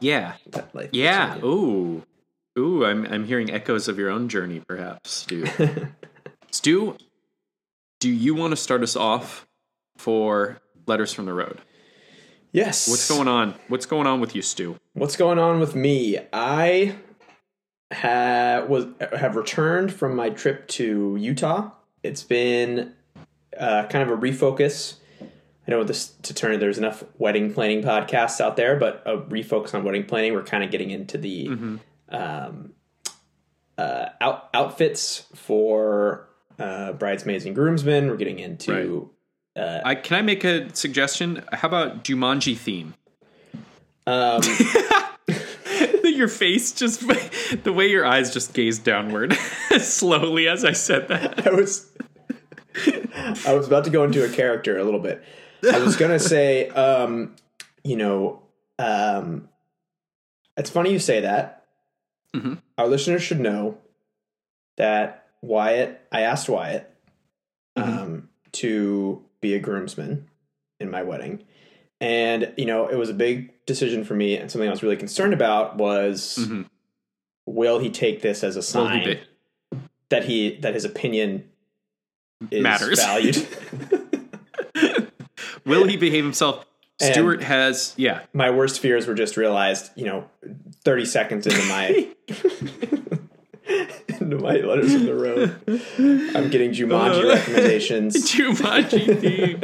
yeah. 0.00 0.34
that 0.48 0.74
life. 0.74 0.90
Yeah. 0.92 1.38
Ooh. 1.44 2.02
Ooh, 2.58 2.84
I'm 2.84 3.04
I'm 3.06 3.24
hearing 3.24 3.50
echoes 3.50 3.86
of 3.88 3.98
your 3.98 4.10
own 4.10 4.28
journey, 4.28 4.62
perhaps, 4.66 5.10
Stu. 5.10 5.46
Stu, 6.50 6.96
do 8.00 8.10
you 8.10 8.34
want 8.34 8.52
to 8.52 8.56
start 8.56 8.82
us 8.82 8.96
off 8.96 9.46
for 9.98 10.60
letters 10.86 11.12
from 11.12 11.26
the 11.26 11.34
road? 11.34 11.60
Yes. 12.56 12.88
What's 12.88 13.06
going 13.06 13.28
on? 13.28 13.54
What's 13.68 13.84
going 13.84 14.06
on 14.06 14.18
with 14.18 14.34
you, 14.34 14.40
Stu? 14.40 14.78
What's 14.94 15.14
going 15.14 15.38
on 15.38 15.60
with 15.60 15.74
me? 15.74 16.16
I 16.32 16.94
ha- 17.92 18.64
was 18.66 18.86
have 19.14 19.36
returned 19.36 19.92
from 19.92 20.16
my 20.16 20.30
trip 20.30 20.66
to 20.68 21.18
Utah. 21.20 21.72
It's 22.02 22.22
been 22.22 22.94
uh, 23.60 23.84
kind 23.88 24.02
of 24.02 24.08
a 24.08 24.16
refocus. 24.16 24.94
I 25.20 25.70
know 25.70 25.84
this 25.84 26.08
to 26.22 26.32
turn. 26.32 26.58
There's 26.58 26.78
enough 26.78 27.04
wedding 27.18 27.52
planning 27.52 27.82
podcasts 27.82 28.40
out 28.40 28.56
there, 28.56 28.76
but 28.76 29.02
a 29.04 29.18
refocus 29.18 29.74
on 29.74 29.84
wedding 29.84 30.06
planning. 30.06 30.32
We're 30.32 30.42
kind 30.42 30.64
of 30.64 30.70
getting 30.70 30.88
into 30.88 31.18
the 31.18 31.48
um, 32.08 32.72
uh, 33.76 34.06
out, 34.18 34.48
outfits 34.54 35.26
for 35.34 36.30
uh, 36.58 36.94
bridesmaids 36.94 37.44
and 37.44 37.54
groomsmen. 37.54 38.08
We're 38.08 38.16
getting 38.16 38.38
into 38.38 39.10
I 39.56 39.94
can 39.94 40.18
I 40.18 40.22
make 40.22 40.44
a 40.44 40.74
suggestion? 40.74 41.42
How 41.52 41.68
about 41.68 42.04
Jumanji 42.04 42.56
theme? 42.56 42.94
um, 44.06 44.40
your 46.04 46.28
face 46.28 46.72
just 46.72 47.00
the 47.64 47.72
way 47.72 47.88
your 47.88 48.06
eyes 48.06 48.32
just 48.32 48.54
gazed 48.54 48.84
downward 48.84 49.34
slowly 49.80 50.46
as 50.48 50.64
I 50.64 50.72
said 50.72 51.08
that. 51.08 51.46
I 51.46 51.50
was 51.50 51.90
I 53.46 53.54
was 53.54 53.66
about 53.66 53.84
to 53.84 53.90
go 53.90 54.04
into 54.04 54.24
a 54.24 54.28
character 54.28 54.78
a 54.78 54.84
little 54.84 55.00
bit. 55.00 55.22
I 55.70 55.78
was 55.80 55.96
gonna 55.96 56.18
say, 56.20 56.68
um, 56.68 57.34
you 57.82 57.96
know, 57.96 58.42
um, 58.78 59.48
it's 60.56 60.70
funny 60.70 60.92
you 60.92 60.98
say 60.98 61.20
that. 61.20 61.64
Mhm. 62.34 62.58
Our 62.78 62.86
listeners 62.86 63.22
should 63.22 63.40
know 63.40 63.78
that 64.76 65.26
Wyatt. 65.42 66.00
I 66.12 66.20
asked 66.22 66.48
Wyatt 66.48 66.88
um, 67.76 68.28
to 68.52 69.24
be 69.40 69.54
a 69.54 69.58
groomsman 69.58 70.26
in 70.80 70.90
my 70.90 71.02
wedding, 71.02 71.44
and 72.00 72.52
you 72.56 72.66
know, 72.66 72.86
it 72.88 72.96
was 72.96 73.08
a 73.10 73.14
big 73.14 73.52
decision 73.66 74.04
for 74.04 74.14
me, 74.14 74.36
and 74.36 74.50
something 74.50 74.68
I 74.68 74.70
was 74.72 74.82
really 74.82 74.96
concerned 74.96 75.32
about 75.34 75.76
was, 75.76 76.38
Mhm. 76.40 76.66
will 77.46 77.78
he 77.78 77.90
take 77.90 78.22
this 78.22 78.42
as 78.44 78.56
a 78.56 78.58
Will 78.78 78.88
he 78.88 79.04
sign 79.04 79.18
that 80.10 80.24
he 80.24 80.56
that 80.58 80.74
his 80.74 80.84
opinion 80.84 81.44
is 82.50 82.62
Matters. 82.62 82.98
valued. 83.02 83.46
Will 85.64 85.84
he 85.86 85.96
behave 85.96 86.22
himself? 86.24 86.64
And- 87.00 87.12
Stuart 87.12 87.42
has 87.42 87.92
yeah. 87.96 88.20
my 88.32 88.50
worst 88.50 88.80
fears 88.80 89.06
were 89.06 89.14
just 89.14 89.36
realized, 89.36 89.90
you 89.96 90.04
know, 90.06 90.30
30 90.84 91.04
seconds 91.04 91.46
into 91.46 91.62
my 91.64 92.08
into 94.32 94.38
my 94.42 94.56
letters 94.56 94.94
of 94.94 95.02
the 95.04 95.14
road. 95.14 95.56
I'm 96.36 96.50
getting 96.50 96.70
Jumanji 96.72 97.24
Uh. 97.24 97.28
recommendations. 97.34 98.14
Jumanji 98.32 99.20
theme. 99.20 99.60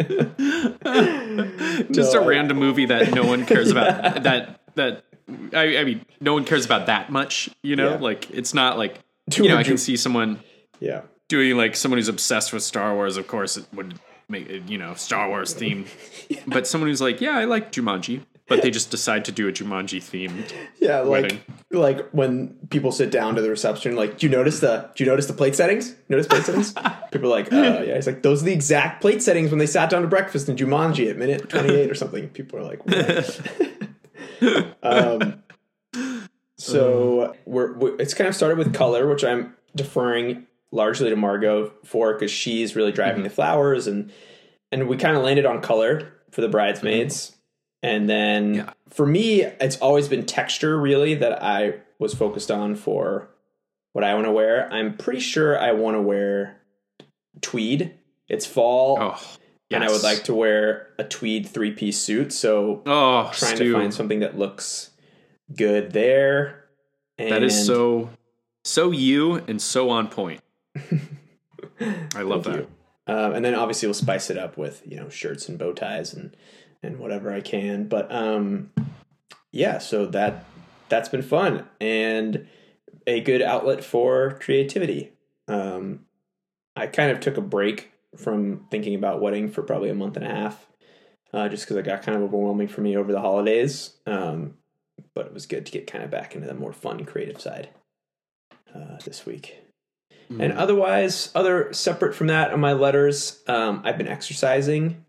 Just 1.93 2.15
No, 2.15 2.21
a 2.21 2.25
I- 2.25 2.27
random 2.27 2.57
movie 2.59 2.87
that 2.87 3.13
no 3.15 3.25
one 3.25 3.45
cares 3.47 3.71
about. 3.71 4.23
that 4.23 4.61
that 4.75 5.05
I, 5.55 5.79
I 5.79 5.85
mean, 5.85 6.05
no 6.21 6.35
one 6.35 6.45
cares 6.45 6.65
about 6.65 6.87
that 6.87 7.11
much. 7.11 7.49
You 7.63 7.77
know, 7.77 7.91
Yeah. 7.91 7.97
like 7.99 8.31
it's 8.31 8.55
not 8.55 8.79
like 8.79 8.99
Too 9.31 9.45
you 9.45 9.49
know. 9.51 9.57
I 9.57 9.63
can 9.63 9.79
see 9.79 9.97
someone 9.97 10.41
Yeah. 10.81 11.03
doing 11.29 11.57
like 11.57 11.77
someone 11.77 11.99
who's 11.99 12.09
obsessed 12.09 12.53
with 12.53 12.63
Star 12.63 12.95
Wars. 12.95 13.17
Of 13.17 13.27
course, 13.27 13.57
it 13.57 13.67
would 13.75 13.95
make 14.29 14.69
you 14.69 14.79
know 14.79 14.95
Star 14.95 15.29
Wars 15.29 15.53
theme. 15.55 15.87
But 16.47 16.67
someone 16.67 16.89
who's 16.89 17.03
like, 17.03 17.21
yeah, 17.21 17.37
I 17.37 17.45
like 17.45 17.73
Jumanji, 17.73 18.23
but 18.53 18.63
they 18.63 18.71
just 18.71 18.91
decide 18.91 19.25
to 19.25 19.33
do 19.33 19.49
a 19.49 19.53
Jumanji 19.53 20.03
theme. 20.03 20.45
Yeah, 20.79 21.01
like 21.01 21.23
Wedding. 21.23 21.41
like 21.71 22.11
when 22.11 22.59
people 22.71 22.93
sit 22.93 23.11
down 23.11 23.35
to 23.37 23.43
the 23.43 23.49
reception, 23.49 23.97
like, 23.97 24.19
do 24.19 24.27
you 24.27 24.31
notice 24.31 24.61
the 24.61 24.91
do 24.95 25.05
you 25.05 25.11
notice 25.11 25.27
the 25.27 25.33
plate 25.33 25.57
settings? 25.57 25.95
Notice 26.09 26.27
plate 26.27 26.45
settings? 26.45 26.75
People 27.13 27.29
are 27.29 27.43
like, 27.43 27.53
uh 27.53 27.83
yeah. 27.87 27.95
He's 27.95 28.07
like, 28.07 28.23
those 28.23 28.43
are 28.43 28.47
the 28.47 28.53
exact 28.53 29.01
plate 29.01 29.23
settings 29.23 29.51
when 29.51 29.59
they 29.59 29.67
sat 29.67 29.91
down 29.91 30.03
to 30.03 30.09
breakfast 30.09 30.49
in 30.49 30.57
Jumanji 30.57 31.09
at 31.11 31.17
minute 31.17 31.49
twenty 31.49 31.75
eight 31.75 31.91
or 31.91 31.95
something. 31.95 32.29
People 32.29 32.59
are 32.59 32.63
like, 32.63 32.85
what? 32.87 33.41
um 34.83 35.43
so 36.59 37.35
we're, 37.45 37.73
we 37.73 37.91
it's 37.93 38.15
kind 38.15 38.29
of 38.29 38.37
started 38.37 38.59
with 38.59 38.75
color, 38.75 39.07
which 39.09 39.25
I'm 39.25 39.57
deferring 39.75 40.47
largely 40.71 41.11
to 41.11 41.17
Margot 41.17 41.73
for 41.85 42.13
because 42.13 42.31
she's 42.31 42.77
really 42.77 42.93
driving 42.93 43.23
the 43.23 43.31
flowers 43.31 43.87
and 43.87 44.13
and 44.71 44.89
we 44.89 44.97
kind 44.97 45.17
of 45.17 45.23
landed 45.23 45.47
on 45.47 45.61
color 45.61 46.13
for 46.31 46.41
the 46.41 46.49
bridesmaids. 46.49 47.37
And 47.83 48.09
then 48.09 48.55
Yeah. 48.55 48.73
for 48.91 49.07
me, 49.07 49.43
it's 49.43 49.77
always 49.79 50.09
been 50.09 50.25
texture 50.25 50.79
really 50.81 51.15
that 51.17 51.43
I 51.43 51.75
was 51.99 52.15
focused 52.15 52.51
on 52.51 52.75
for 52.77 53.29
what 53.93 54.05
I 54.05 54.15
want 54.15 54.27
to 54.27 54.33
wear. 54.33 54.73
I'm 54.73 54.97
pretty 54.97 55.21
sure 55.21 55.59
I 55.59 55.73
want 55.73 55.97
to 55.97 56.01
wear 56.01 56.61
tweed. 57.41 57.95
It's 58.29 58.47
fall, 58.47 58.99
Oh, 59.01 59.21
and 59.71 59.83
I 59.85 59.91
would 59.91 60.03
like 60.03 60.25
to 60.25 60.35
wear 60.35 60.89
a 60.99 61.05
tweed 61.05 61.47
three 61.49 61.73
piece 61.73 61.99
suit. 61.99 62.33
So 62.33 62.83
Oh, 62.87 63.31
trying 63.35 63.57
Stu, 63.57 63.73
to 63.73 63.79
find 63.79 63.93
something 63.95 64.21
that 64.21 64.39
looks 64.39 64.91
good 65.55 65.93
there. 65.93 66.65
And 67.19 67.31
that 67.33 67.43
is 67.43 67.67
so 67.67 68.11
so 68.65 68.91
you 68.93 69.35
and 69.49 69.61
so 69.61 69.91
on 69.91 70.09
point. 70.09 70.41
I 72.15 72.23
love 72.23 72.45
that. 72.45 72.55
you. 72.57 72.67
Um, 73.07 73.33
and 73.35 73.45
then 73.45 73.55
obviously 73.55 73.89
we'll 73.89 73.95
spice 73.95 74.31
it 74.31 74.39
up 74.39 74.57
with 74.57 74.83
you 74.87 74.97
know 74.97 75.09
shirts 75.09 75.49
and 75.49 75.59
bow 75.59 75.73
ties 75.73 76.15
and 76.15 76.37
and 76.83 76.99
whatever 76.99 77.33
I 77.33 77.41
can. 77.41 77.89
But 77.89 78.13
um, 78.13 78.71
yeah, 79.51 79.79
so 79.79 80.07
that 80.07 80.45
that's 80.89 81.09
been 81.09 81.23
fun 81.23 81.67
and 81.81 82.47
a 83.07 83.21
good 83.21 83.43
outlet 83.43 83.83
for 83.85 84.39
creativity. 84.41 85.13
Um, 85.49 86.07
I 86.77 86.87
kind 86.87 87.11
of 87.11 87.21
took 87.21 87.37
a 87.37 87.43
break 87.43 87.93
from 88.17 88.67
thinking 88.71 88.95
about 88.95 89.21
wedding 89.21 89.51
for 89.51 89.63
probably 89.63 89.91
a 89.91 89.95
month 89.95 90.17
and 90.17 90.27
a 90.27 90.29
half. 90.29 90.67
uh, 91.33 91.49
just 91.49 91.65
because 91.65 91.77
it 91.77 91.85
got 91.85 92.03
kind 92.03 92.17
of 92.17 92.23
overwhelming 92.25 92.69
for 92.69 92.81
me 92.81 92.97
over 92.97 93.13
the 93.13 93.21
holidays. 93.21 93.97
Um, 94.07 94.55
but 95.15 95.27
it 95.27 95.35
was 95.35 95.47
good 95.47 95.67
to 95.67 95.73
get 95.73 95.87
kind 95.87 96.05
of 96.05 96.11
back 96.11 96.35
into 96.35 96.47
the 96.47 96.55
more 96.55 96.73
fun, 96.73 97.05
creative 97.05 97.41
side 97.41 97.71
uh, 98.75 98.99
this 99.05 99.25
week. 99.27 99.59
And 100.41 100.53
otherwise, 100.55 101.31
other 101.35 101.73
separate 101.75 102.15
from 102.15 102.29
that 102.29 102.53
on 102.53 102.61
my 102.61 102.73
letters, 102.73 103.43
um, 103.49 103.83
I've 103.85 103.99
been 103.99 104.09
exercising 104.09 105.05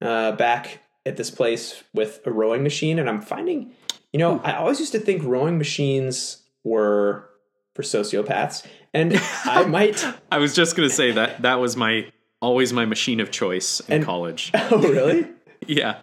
uh, 0.00 0.32
back 0.32 0.81
at 1.04 1.16
this 1.16 1.30
place 1.30 1.82
with 1.92 2.20
a 2.26 2.30
rowing 2.30 2.62
machine, 2.62 2.98
and 2.98 3.08
I'm 3.08 3.20
finding, 3.20 3.72
you 4.12 4.18
know, 4.18 4.40
I 4.44 4.52
always 4.54 4.78
used 4.80 4.92
to 4.92 5.00
think 5.00 5.22
rowing 5.24 5.58
machines 5.58 6.42
were 6.64 7.28
for 7.74 7.82
sociopaths, 7.82 8.64
and 8.94 9.18
I 9.44 9.64
might. 9.66 10.04
I 10.30 10.38
was 10.38 10.54
just 10.54 10.76
gonna 10.76 10.90
say 10.90 11.12
that 11.12 11.42
that 11.42 11.56
was 11.60 11.76
my 11.76 12.10
always 12.40 12.72
my 12.72 12.84
machine 12.84 13.20
of 13.20 13.30
choice 13.30 13.80
in 13.80 13.94
And- 13.96 14.04
college. 14.04 14.50
Oh, 14.70 14.78
really? 14.78 15.26
yeah, 15.66 16.00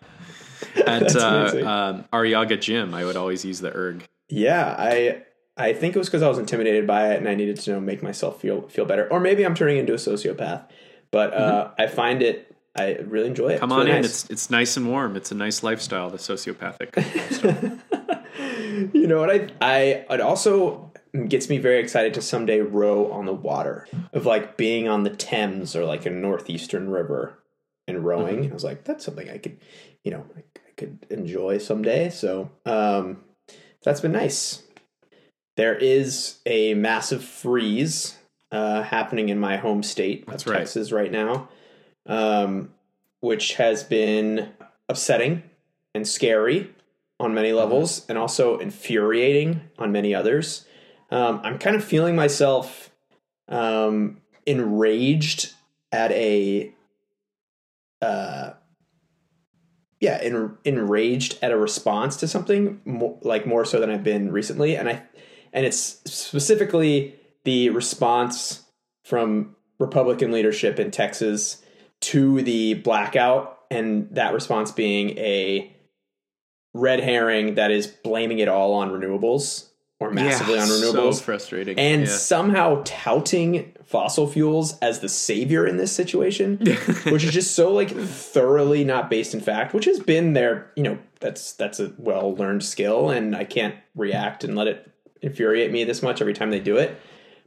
at 0.86 1.15
uh, 1.15 1.51
um, 1.65 2.06
Arrillaga 2.13 2.60
Gym, 2.60 2.94
I 2.94 3.06
would 3.06 3.15
always 3.15 3.44
use 3.46 3.60
the 3.62 3.74
erg. 3.75 4.03
Yeah, 4.29 4.75
I 4.77 5.24
I 5.58 5.74
think 5.74 5.96
it 5.96 6.00
was 6.00 6.08
because 6.08 6.22
I 6.22 6.27
was 6.29 6.38
intimidated 6.38 6.88
by 6.88 7.12
it 7.13 7.18
and 7.18 7.27
I 7.27 7.36
needed 7.36 7.58
to 7.60 7.72
you 7.72 7.75
know, 7.75 7.82
make 7.82 8.01
myself 8.01 8.39
feel 8.41 8.68
feel 8.70 8.86
better, 8.86 9.08
or 9.12 9.20
maybe 9.20 9.46
I'm 9.46 9.56
turning 9.56 9.77
into 9.77 9.94
a 9.94 9.98
sociopath. 9.98 10.68
But 11.12 11.34
uh, 11.34 11.72
I 11.77 11.88
find 11.88 12.22
it, 12.22 12.49
I 12.80 12.98
really 13.00 13.28
enjoy 13.28 13.50
it. 13.50 13.60
Come 13.60 13.70
It's 13.72 13.74
on 13.74 13.86
really 13.86 13.96
in. 13.98 14.02
nice. 14.02 14.24
It's 14.24 14.30
it's 14.30 14.50
nice 14.50 14.78
and 14.78 14.88
warm. 14.88 15.16
It's 15.16 15.32
a 15.32 15.36
nice 15.36 15.64
lifestyle. 15.64 16.10
The 16.10 16.18
sociopathic. 16.18 16.96
you 18.94 19.08
know 19.08 19.20
what 19.20 19.30
I 19.30 19.50
I 19.62 19.80
it 20.10 20.22
also 20.22 20.92
gets 21.28 21.50
me 21.50 21.58
very 21.58 21.80
excited 21.80 22.14
to 22.14 22.22
someday 22.22 22.60
row 22.62 23.12
on 23.12 23.26
the 23.26 23.34
water 23.34 23.88
of 24.14 24.26
like 24.26 24.58
being 24.58 24.88
on 24.88 25.04
the 25.04 25.10
Thames 25.10 25.76
or 25.76 25.84
like 25.86 26.06
a 26.06 26.10
northeastern 26.10 26.90
river 26.90 27.40
and 27.88 28.06
rowing. 28.06 28.44
Mm-hmm. 28.44 28.52
I 28.52 28.54
was 28.54 28.64
like, 28.64 28.84
that's 28.84 29.04
something 29.04 29.30
I 29.30 29.40
could, 29.40 29.58
you 30.04 30.12
know, 30.12 30.26
I, 30.36 30.40
I 30.40 30.72
could 30.78 31.06
enjoy 31.10 31.58
someday. 31.58 32.10
So 32.12 32.52
um, 32.66 33.24
that's 33.84 34.02
been 34.02 34.12
nice. 34.12 34.64
There 35.58 35.76
is 35.76 36.38
a 36.46 36.76
massive 36.76 37.24
freeze 37.24 38.18
uh, 38.52 38.84
happening 38.84 39.30
in 39.30 39.40
my 39.40 39.58
home 39.58 39.84
state 39.84 40.26
That's 40.28 40.44
of 40.44 40.52
right. 40.52 40.60
Texas 40.60 40.92
right 40.92 41.12
now, 41.12 41.50
um, 42.10 42.74
which 43.22 43.54
has 43.54 43.84
been 43.84 44.50
upsetting 44.89 45.44
and 45.96 46.06
scary 46.06 46.74
on 47.20 47.34
many 47.34 47.54
levels 47.54 48.06
and 48.10 48.18
also 48.18 48.58
infuriating 48.58 49.62
on 49.78 49.92
many 49.92 50.13
others. 50.13 50.66
Um, 51.12 51.39
I'm 51.44 51.58
kind 51.60 51.75
of 51.75 51.84
feeling 51.84 52.16
myself 52.16 52.92
um, 53.48 54.22
enraged 54.46 55.54
at 55.92 56.12
a 56.12 56.74
uh, 58.01 58.51
yeah, 60.00 60.18
en- 60.22 60.58
enraged 60.63 61.38
at 61.42 61.51
a 61.51 61.58
response 61.58 62.16
to 62.18 62.28
something 62.28 62.80
more, 62.86 63.18
like 63.22 63.46
more 63.46 63.66
so 63.66 63.80
than 63.80 63.89
I've 63.89 64.04
been 64.04 64.32
recently, 64.32 64.75
and 64.75 64.88
I 64.88 65.04
and 65.51 65.66
it's 65.66 66.00
specifically 66.06 67.16
the 67.44 67.70
response 67.72 68.63
from 69.04 69.56
Republican 69.80 70.32
leadership 70.32 70.80
in 70.80 70.92
Texas 70.92 71.62
to 72.01 72.41
the 72.41 72.75
blackout, 72.75 73.60
and 73.72 74.08
that 74.12 74.34
response 74.34 74.72
being 74.72 75.18
a 75.18 75.72
red 76.74 77.00
herring 77.00 77.56
that 77.56 77.72
is 77.72 77.88
blaming 77.88 78.39
it 78.39 78.48
all 78.48 78.74
on 78.74 78.89
renewables 78.91 79.65
or 80.00 80.12
massively 80.12 80.58
on 80.60 80.68
renewables 80.68 81.15
So 81.15 81.24
frustrating. 81.24 81.77
and 81.77 82.03
Yeah. 82.03 82.08
somehow 82.08 82.82
touting 82.86 83.74
fossil 83.84 84.27
fuels 84.27 84.77
as 84.79 85.00
the 85.00 85.10
savior 85.10 85.65
in 85.65 85.77
this 85.77 85.91
situation, 85.91 86.58
which 87.10 87.24
is 87.24 87.32
just 87.32 87.56
so 87.56 87.74
like 87.74 87.89
thoroughly 87.89 88.84
not 88.86 89.10
based 89.10 89.34
in 89.34 89.41
fact, 89.41 89.74
which 89.74 89.86
has 89.86 90.00
been 90.00 90.34
their, 90.34 90.72
you 90.75 90.84
know, 90.84 91.00
that's 91.20 91.53
that's 91.53 91.79
a 91.82 91.91
well 91.98 92.34
learned 92.36 92.63
skill, 92.63 93.10
and 93.10 93.36
I 93.36 93.44
can't 93.44 93.75
react 93.96 94.44
and 94.46 94.56
let 94.56 94.68
it 94.68 94.89
infuriate 95.22 95.70
me 95.72 95.84
this 95.84 96.01
much 96.01 96.22
every 96.22 96.34
time 96.34 96.50
they 96.50 96.62
do 96.62 96.77
it. 96.77 96.98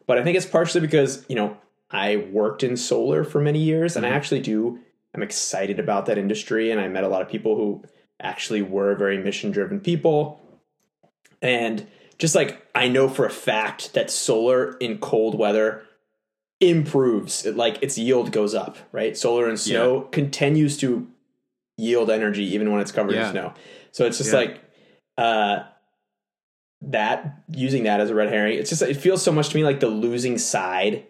But 0.07 0.19
I 0.19 0.25
think 0.25 0.37
it's 0.37 0.45
partially 0.45 0.81
because 0.83 1.25
you 1.29 1.37
know 1.37 1.57
I 1.93 2.17
worked 2.17 2.63
in 2.63 2.77
solar 2.77 3.23
for 3.23 3.41
many 3.41 3.59
years, 3.59 3.97
and 3.97 4.07
I 4.07 4.09
actually 4.09 4.41
do. 4.41 4.79
I'm 5.15 5.23
excited 5.23 5.79
about 5.79 6.07
that 6.07 6.17
industry, 6.19 6.71
and 6.71 6.81
I 6.81 6.89
met 6.89 7.05
a 7.05 7.09
lot 7.09 7.21
of 7.23 7.29
people 7.29 7.55
who 7.57 7.85
actually 8.21 8.63
were 8.63 8.95
very 8.95 9.19
mission 9.19 9.51
driven 9.51 9.79
people, 9.79 10.41
and 11.43 11.87
just 12.19 12.35
like 12.35 12.67
I 12.75 12.89
know 12.89 13.09
for 13.09 13.27
a 13.27 13.31
fact 13.31 13.93
that 13.95 14.11
solar 14.11 14.77
in 14.79 14.99
cold 14.99 15.37
weather 15.39 15.83
improves 16.61 17.45
it 17.45 17.57
like 17.57 17.83
its 17.83 17.99
yield 17.99 18.31
goes 18.31 18.55
up 18.55 18.77
right 18.93 19.17
solar 19.17 19.49
and 19.49 19.59
snow 19.59 20.03
continues 20.13 20.77
to 20.77 21.09
yield 21.77 22.09
energy 22.09 22.45
even 22.55 22.71
when 22.71 22.81
it's 22.81 22.93
covered 22.93 23.15
Yeah. 23.17 23.27
in 23.27 23.33
snow 23.33 23.55
so 23.91 24.07
it's 24.07 24.19
just 24.19 24.31
Yeah. 24.33 24.39
like 24.39 24.61
uh 25.19 25.65
that 26.83 27.43
using 27.49 27.83
that 27.83 27.99
as 28.01 28.11
a 28.11 28.15
red 28.15 28.29
herring 28.29 28.59
it's 28.59 28.71
just 28.71 28.81
it 28.83 28.95
feels 28.97 29.21
so 29.23 29.33
much 29.33 29.49
to 29.49 29.57
me 29.57 29.65
like 29.65 29.81
the 29.81 29.89
losing 29.89 30.39
side 30.39 31.05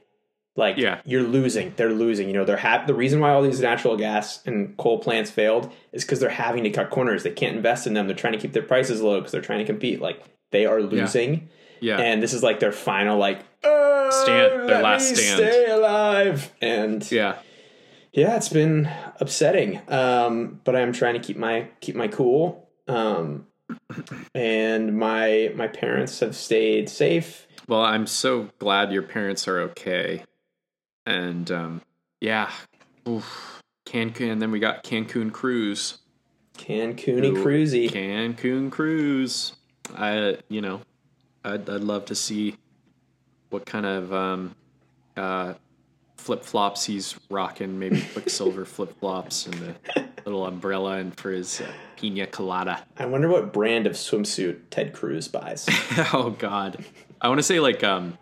like 0.57 0.77
Yeah. 0.77 1.01
you're 1.05 1.23
losing. 1.23 1.73
They're 1.77 1.93
losing. 1.93 2.29
You 2.29 2.35
know 2.35 2.45
they're 2.45 2.57
ha- 2.57 2.85
the 2.87 2.95
reason 2.95 3.21
why 3.21 3.31
all 3.31 3.43
these 3.43 3.61
natural 3.61 3.97
gas 3.97 4.41
and 4.47 4.77
coal 4.77 4.99
plants 4.99 5.31
failed 5.31 5.73
is 5.93 6.05
because 6.05 6.21
they're 6.21 6.29
having 6.29 6.65
to 6.65 6.71
cut 6.71 6.91
corners. 6.91 7.23
They 7.23 7.31
can't 7.31 7.57
invest 7.57 7.87
in 7.87 7.95
them. 7.95 8.07
They're 8.07 8.17
trying 8.17 8.35
to 8.35 8.39
keep 8.39 8.53
their 8.53 8.63
prices 8.63 9.01
low 9.01 9.19
because 9.19 9.33
they're 9.33 9.41
trying 9.41 9.61
to 9.61 9.65
compete. 9.65 10.01
Like 10.01 10.23
they 10.51 10.67
are 10.67 10.81
losing. 10.83 11.49
Yeah. 11.81 11.99
and 11.99 12.23
this 12.23 12.33
is 12.33 12.43
like 12.45 12.61
their 12.61 12.71
final 12.71 13.19
like 13.19 13.41
"Uh, 13.65 14.09
Stand- 14.13 14.69
their 14.69 14.77
let 14.77 14.83
last 14.85 15.17
stand." 15.17 15.37
stay 15.39 15.67
alive. 15.71 16.53
And 16.61 17.11
yeah. 17.11 17.39
yeah 18.13 18.37
it's 18.37 18.49
been 18.51 18.89
upsetting. 19.21 19.81
Um 19.89 20.61
but 20.65 20.77
i'm 20.77 20.93
trying 20.93 21.15
to 21.15 21.21
keep 21.21 21.37
my 21.37 21.69
keep 21.81 21.97
my 21.97 22.07
cool. 22.09 22.69
Um 22.87 23.47
and 24.35 24.97
my 24.99 25.51
my 25.57 25.67
parents 25.67 26.21
have 26.21 26.37
stayed 26.37 26.89
safe. 26.89 27.47
Well, 27.69 27.83
I'm 27.83 28.07
so 28.07 28.51
glad 28.59 28.93
your 28.93 29.03
parents 29.03 29.49
are 29.49 29.61
okay. 29.61 30.25
And 31.07 31.51
um, 31.51 31.83
yeah, 32.21 32.51
Oof. 33.09 33.63
Cancun. 33.87 34.33
And 34.33 34.41
then 34.43 34.51
we 34.51 34.59
got 34.59 34.85
Cancun 34.85 35.33
cruise. 35.33 35.99
Cancuni 36.57 37.33
cruisy 37.35 37.91
Cancun 37.91 38.71
cruise. 38.71 39.55
I, 39.97 40.39
you 40.49 40.61
know, 40.61 40.83
I'd, 41.45 41.69
I'd 41.69 41.83
love 41.83 42.05
to 42.07 42.15
see 42.15 42.57
what 43.51 43.67
kind 43.67 43.87
of 43.87 44.13
um, 44.13 44.55
uh, 45.17 45.55
flip 46.17 46.45
flops 46.45 46.85
he's 46.85 47.17
rocking. 47.31 47.79
Maybe 47.79 48.01
Quiksilver 48.13 48.65
flip 48.67 48.99
flops 49.01 49.47
and 49.47 49.55
the 49.55 50.05
little 50.25 50.47
umbrella, 50.47 50.99
and 50.99 51.19
for 51.19 51.31
his 51.31 51.61
uh, 51.61 51.73
pina 51.97 52.27
colada. 52.27 52.85
i 52.97 53.07
wonder 53.07 53.29
what 53.29 53.53
brand 53.53 53.87
of 53.87 53.93
swimsuit 53.93 54.59
ted 54.71 54.93
cruz 54.93 55.29
buys 55.29 55.69
oh 56.13 56.35
God, 56.39 56.85
I 57.21 57.29
want 57.29 57.39
to 57.39 57.43
say 57.43 57.61
like 57.61 57.83
um, 57.85 58.19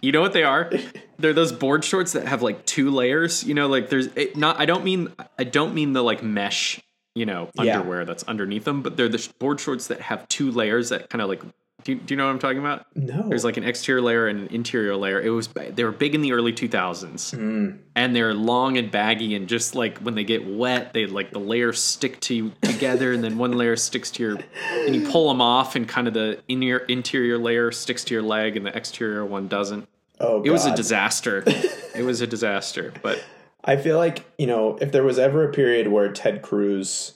you 0.00 0.12
know 0.12 0.20
what 0.20 0.32
they 0.32 0.44
are? 0.44 0.70
They're 1.20 1.32
those 1.32 1.52
board 1.52 1.84
shorts 1.84 2.12
that 2.12 2.26
have 2.26 2.42
like 2.42 2.64
two 2.66 2.90
layers. 2.90 3.44
You 3.44 3.54
know, 3.54 3.68
like 3.68 3.88
there's 3.90 4.06
it, 4.16 4.36
not. 4.36 4.58
I 4.60 4.66
don't 4.66 4.84
mean 4.84 5.12
I 5.38 5.44
don't 5.44 5.74
mean 5.74 5.92
the 5.92 6.02
like 6.02 6.22
mesh. 6.22 6.80
You 7.16 7.26
know, 7.26 7.50
Yeah. 7.60 7.78
underwear 7.78 8.04
that's 8.04 8.22
underneath 8.24 8.64
them, 8.64 8.82
but 8.82 8.96
they're 8.96 9.08
the 9.08 9.28
board 9.40 9.58
shorts 9.58 9.88
that 9.88 10.00
have 10.00 10.28
two 10.28 10.50
layers 10.52 10.90
that 10.90 11.10
kind 11.10 11.20
of 11.22 11.28
like. 11.28 11.42
Do 11.82 11.92
you, 11.92 11.98
do 11.98 12.12
you 12.12 12.16
know 12.18 12.26
what 12.26 12.32
I'm 12.32 12.38
talking 12.38 12.58
about? 12.58 12.84
no 12.94 13.26
There's 13.30 13.42
like 13.42 13.56
an 13.56 13.64
exterior 13.64 14.02
layer 14.02 14.28
and 14.28 14.40
an 14.48 14.54
interior 14.54 14.94
layer. 14.96 15.18
It 15.18 15.30
was 15.30 15.48
they 15.48 15.82
were 15.82 15.92
big 15.92 16.14
in 16.14 16.20
the 16.20 16.32
early 16.34 16.52
2000s, 16.52 17.34
Mm. 17.34 17.78
and 17.96 18.14
they're 18.14 18.34
long 18.34 18.76
and 18.76 18.90
baggy, 18.90 19.34
and 19.34 19.48
just 19.48 19.74
like 19.74 19.96
when 19.98 20.14
they 20.14 20.22
get 20.24 20.46
wet, 20.46 20.92
they 20.92 21.06
like 21.06 21.30
the 21.30 21.38
layers 21.40 21.80
stick 21.82 22.20
to 22.20 22.34
you 22.34 22.52
together, 22.60 23.12
and 23.14 23.24
then 23.24 23.38
one 23.38 23.52
layer 23.52 23.76
sticks 23.76 24.10
to 24.12 24.22
your, 24.22 24.38
and 24.86 24.94
you 24.94 25.08
pull 25.08 25.28
them 25.28 25.40
off, 25.40 25.74
and 25.74 25.88
kind 25.88 26.06
of 26.06 26.12
the 26.12 26.38
inner 26.48 26.76
interior 26.78 27.38
layer 27.38 27.72
sticks 27.72 28.04
to 28.04 28.14
your 28.14 28.22
leg, 28.22 28.58
and 28.58 28.66
the 28.66 28.76
exterior 28.76 29.24
one 29.24 29.48
doesn't. 29.48 29.88
Oh 30.20 30.42
It 30.42 30.50
was 30.50 30.66
a 30.66 30.74
disaster. 30.74 31.42
it 31.94 32.04
was 32.04 32.20
a 32.20 32.26
disaster, 32.26 32.92
but 33.02 33.22
I 33.64 33.76
feel 33.76 33.96
like, 33.96 34.24
you 34.38 34.46
know, 34.46 34.76
if 34.80 34.92
there 34.92 35.02
was 35.02 35.18
ever 35.18 35.48
a 35.48 35.52
period 35.52 35.88
where 35.88 36.10
Ted 36.12 36.42
Cruz 36.42 37.14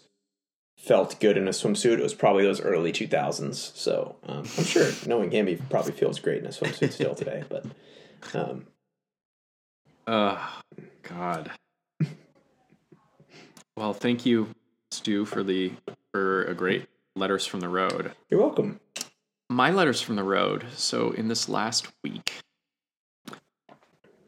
felt 0.76 1.18
good 1.20 1.36
in 1.38 1.48
a 1.48 1.52
swimsuit, 1.52 1.98
it 1.98 2.02
was 2.02 2.12
probably 2.14 2.44
those 2.44 2.60
early 2.60 2.92
2000s. 2.92 3.54
So 3.54 4.16
um, 4.26 4.38
I'm 4.38 4.64
sure 4.64 4.90
knowing 5.06 5.30
him, 5.30 5.46
he 5.46 5.56
probably 5.56 5.92
feels 5.92 6.18
great 6.18 6.38
in 6.40 6.46
a 6.46 6.50
swimsuit 6.50 6.92
still 6.92 7.14
today. 7.14 7.44
But 7.48 7.64
um, 8.34 8.66
oh 10.06 10.60
God. 11.02 11.50
Well, 13.76 13.92
thank 13.92 14.24
you, 14.26 14.48
Stu, 14.90 15.24
for 15.24 15.42
the 15.42 15.72
for 16.12 16.44
a 16.44 16.54
great 16.54 16.86
letters 17.16 17.46
from 17.46 17.60
the 17.60 17.68
road. 17.68 18.12
you're 18.28 18.40
welcome. 18.40 18.80
my 19.50 19.70
letters 19.70 20.00
from 20.00 20.16
the 20.16 20.22
road. 20.22 20.66
So 20.74 21.10
in 21.12 21.28
this 21.28 21.48
last 21.48 21.88
week, 22.04 22.34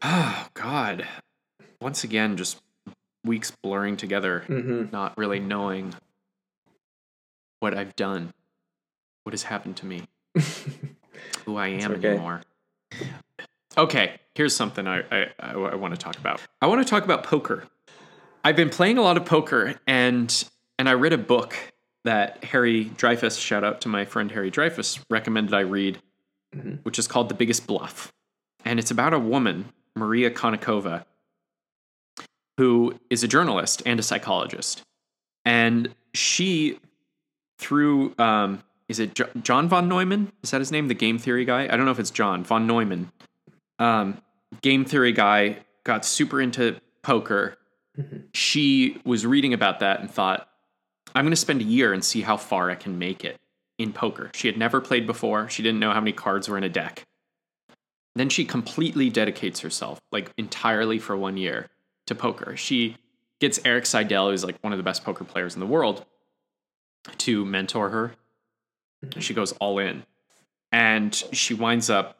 oh 0.07 0.47
God, 0.55 1.07
once 1.81 2.05
again, 2.05 2.37
just 2.37 2.61
weeks 3.25 3.51
blurring 3.51 3.97
together, 3.97 4.45
hmm 4.47 4.85
not 4.93 5.17
really 5.19 5.41
knowing 5.41 5.95
what 7.61 7.77
I've 7.77 7.97
done, 7.97 8.33
what 9.25 9.33
has 9.33 9.43
happened 9.43 9.77
to 9.79 9.87
me, 9.87 10.03
who 11.45 11.57
I 11.57 11.69
am 11.69 11.93
okay. 11.93 12.11
anymore. 12.11 12.43
Okay, 13.77 14.19
here's 14.35 14.55
something 14.55 14.87
I, 14.87 15.03
I, 15.11 15.27
I, 15.41 15.75
want 15.75 15.93
to 15.95 15.99
talk 15.99 16.17
about. 16.19 16.41
I 16.63 16.67
want 16.67 16.87
to 16.87 16.89
talk 16.89 17.05
about 17.05 17.25
poker. 17.25 17.65
I've 18.45 18.57
been 18.57 18.71
playing 18.71 18.97
a 18.97 19.03
lot 19.03 19.17
of 19.17 19.25
poker, 19.25 19.75
and 19.87 20.49
and 20.79 20.89
I 20.89 20.93
read 20.93 21.13
a 21.13 21.19
book 21.19 21.57
that 22.05 22.45
Harry 22.45 22.85
Dreyfus, 22.85 23.37
shout 23.37 23.65
out 23.65 23.81
to 23.81 23.89
my 23.89 24.05
friend 24.05 24.31
Harry 24.31 24.51
Dreyfus, 24.51 25.01
recommended 25.11 25.53
I 25.53 25.61
read, 25.61 25.99
which 26.85 26.99
is 26.99 27.09
called 27.09 27.29
The 27.29 27.35
Biggest 27.35 27.67
Bluff. 27.67 28.13
And 28.65 28.79
it's 28.79 28.93
about 28.93 29.13
a 29.13 29.19
woman, 29.19 29.73
Maria 29.97 30.31
Konnikova, 30.31 31.05
who 32.59 32.95
is 33.11 33.25
a 33.25 33.29
journalist 33.29 33.83
and 33.85 33.99
a 33.99 34.03
psychologist. 34.03 34.83
And 35.45 35.95
she, 36.15 36.79
through, 37.59 38.15
um, 38.19 38.62
is 38.88 38.99
it 39.00 39.15
Jo- 39.15 39.31
John 39.43 39.69
von 39.69 39.88
Neumann? 39.88 40.31
Is 40.43 40.50
that 40.50 40.61
his 40.61 40.71
name? 40.71 40.88
The 40.88 40.95
game 40.95 41.19
theory 41.19 41.45
guy? 41.45 41.65
I 41.65 41.76
don't 41.76 41.85
know 41.85 41.91
if 41.91 41.99
it's 41.99 42.11
John. 42.11 42.45
Von 42.45 42.67
Neumann. 42.67 43.11
Um, 43.79 44.21
game 44.62 44.85
theory 44.85 45.12
guy 45.12 45.59
got 45.85 46.05
super 46.05 46.41
into 46.41 46.81
poker. 47.03 47.57
She 48.35 49.00
was 49.05 49.25
reading 49.25 49.55
about 49.55 49.81
that 49.81 50.00
and 50.00 50.11
thought, 50.11 50.49
I'm 51.15 51.25
going 51.25 51.31
to 51.31 51.37
spend 51.37 51.62
a 51.62 51.65
year 51.65 51.93
and 51.93 52.05
see 52.05 52.21
how 52.21 52.37
far 52.37 52.71
I 52.71 52.75
can 52.75 52.99
make 52.99 53.25
it 53.25 53.38
in 53.79 53.93
poker. 53.93 54.31
She 54.35 54.49
had 54.49 54.59
never 54.59 54.81
played 54.81 55.07
before. 55.07 55.49
She 55.49 55.62
didn't 55.62 55.81
know 55.81 55.93
how 55.93 56.00
many 56.00 56.12
cards 56.12 56.49
were 56.49 56.59
in 56.59 56.65
a 56.65 56.69
deck. 56.69 57.05
Then 58.16 58.30
she 58.30 58.46
completely 58.46 59.11
dedicates 59.11 59.61
herself, 59.61 60.00
like 60.11 60.32
entirely 60.38 60.99
for 60.99 61.14
one 61.14 61.37
year, 61.37 61.68
to 62.06 62.14
poker. 62.14 62.56
She 62.56 62.96
gets 63.40 63.61
Erik 63.62 63.85
Seidel, 63.85 64.30
who's 64.30 64.42
like 64.42 64.56
one 64.62 64.73
of 64.73 64.78
the 64.78 64.82
best 64.82 65.04
poker 65.04 65.23
players 65.23 65.52
in 65.52 65.61
the 65.61 65.66
world, 65.66 66.02
to 67.18 67.44
mentor 67.44 67.90
her. 67.90 68.14
She 69.18 69.35
goes 69.35 69.52
all 69.52 69.78
in. 69.78 70.04
And 70.73 71.14
she 71.14 71.52
winds 71.52 71.90
up 71.90 72.16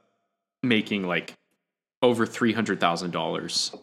making 0.63 1.07
like 1.07 1.33
over 2.03 2.27
$300,000 2.27 3.81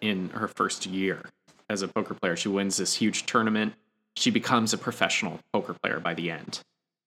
in 0.00 0.30
her 0.30 0.48
first 0.48 0.84
year 0.84 1.22
as 1.70 1.82
a 1.82 1.88
poker 1.88 2.14
player. 2.14 2.34
She 2.34 2.48
wins 2.48 2.76
this 2.76 2.94
huge 2.94 3.24
tournament. 3.24 3.74
She 4.16 4.32
becomes 4.32 4.72
a 4.72 4.78
professional 4.78 5.38
poker 5.52 5.74
player 5.80 6.00
by 6.00 6.14
the 6.14 6.32
end 6.32 6.60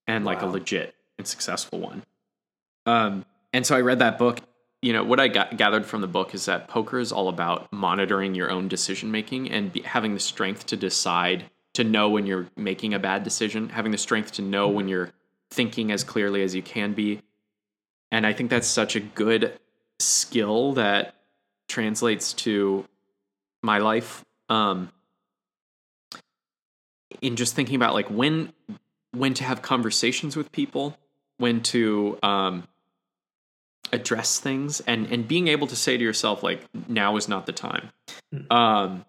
and 0.07 0.23
like 0.23 0.41
a 0.41 0.45
legit 0.45 0.95
and 1.17 1.27
successful 1.27 1.79
one. 1.79 2.03
Um, 2.85 3.25
and 3.55 3.65
so 3.65 3.73
I 3.73 3.79
read 3.79 3.99
that 3.99 4.17
book. 4.17 4.41
You 4.81 4.91
know, 4.91 5.05
what 5.05 5.17
I 5.17 5.29
got, 5.29 5.55
gathered 5.55 5.85
from 5.85 6.01
the 6.01 6.07
book 6.07 6.35
is 6.35 6.43
that 6.45 6.67
poker 6.67 6.99
is 6.99 7.13
all 7.13 7.29
about 7.29 7.71
monitoring 7.71 8.35
your 8.35 8.51
own 8.51 8.67
decision 8.67 9.11
making 9.11 9.49
and 9.49 9.71
be, 9.71 9.79
having 9.79 10.13
the 10.13 10.19
strength 10.19 10.65
to 10.65 10.75
decide, 10.75 11.45
to 11.75 11.85
know 11.85 12.09
when 12.09 12.25
you're 12.25 12.47
making 12.57 12.93
a 12.93 12.99
bad 12.99 13.23
decision, 13.23 13.69
having 13.69 13.93
the 13.93 13.97
strength 13.97 14.33
to 14.33 14.41
know 14.41 14.67
when 14.67 14.89
you're 14.89 15.09
thinking 15.51 15.89
as 15.93 16.03
clearly 16.03 16.43
as 16.43 16.53
you 16.53 16.61
can 16.61 16.91
be. 16.91 17.21
And 18.11 18.27
I 18.27 18.33
think 18.33 18.49
that's 18.49 18.67
such 18.67 18.97
a 18.97 18.99
good 18.99 19.57
skill 19.99 20.73
that 20.73 21.15
translates 21.69 22.33
to 22.33 22.85
my 23.63 23.77
life. 23.77 24.25
Um, 24.49 24.91
in 27.21 27.37
just 27.37 27.55
thinking 27.55 27.77
about 27.77 27.93
like 27.93 28.09
when 28.09 28.51
when 29.13 29.33
to 29.35 29.45
have 29.45 29.61
conversations 29.61 30.35
with 30.35 30.51
people, 30.51 30.97
when 31.37 31.61
to 31.63 32.19
um, 32.21 32.67
address 33.93 34.39
things, 34.39 34.81
and 34.81 35.07
and 35.11 35.27
being 35.27 35.47
able 35.47 35.67
to 35.67 35.75
say 35.75 35.97
to 35.97 36.03
yourself 36.03 36.43
like 36.43 36.61
now 36.87 37.15
is 37.17 37.27
not 37.27 37.45
the 37.45 37.51
time. 37.53 37.89
Um, 38.49 39.05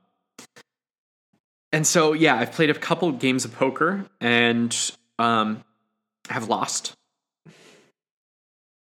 and 1.73 1.87
so 1.87 2.13
yeah, 2.13 2.37
I've 2.37 2.53
played 2.53 2.71
a 2.71 2.75
couple 2.75 3.11
games 3.13 3.45
of 3.45 3.53
poker 3.55 4.07
and 4.21 4.75
um, 5.19 5.65
have 6.29 6.49
lost, 6.49 6.95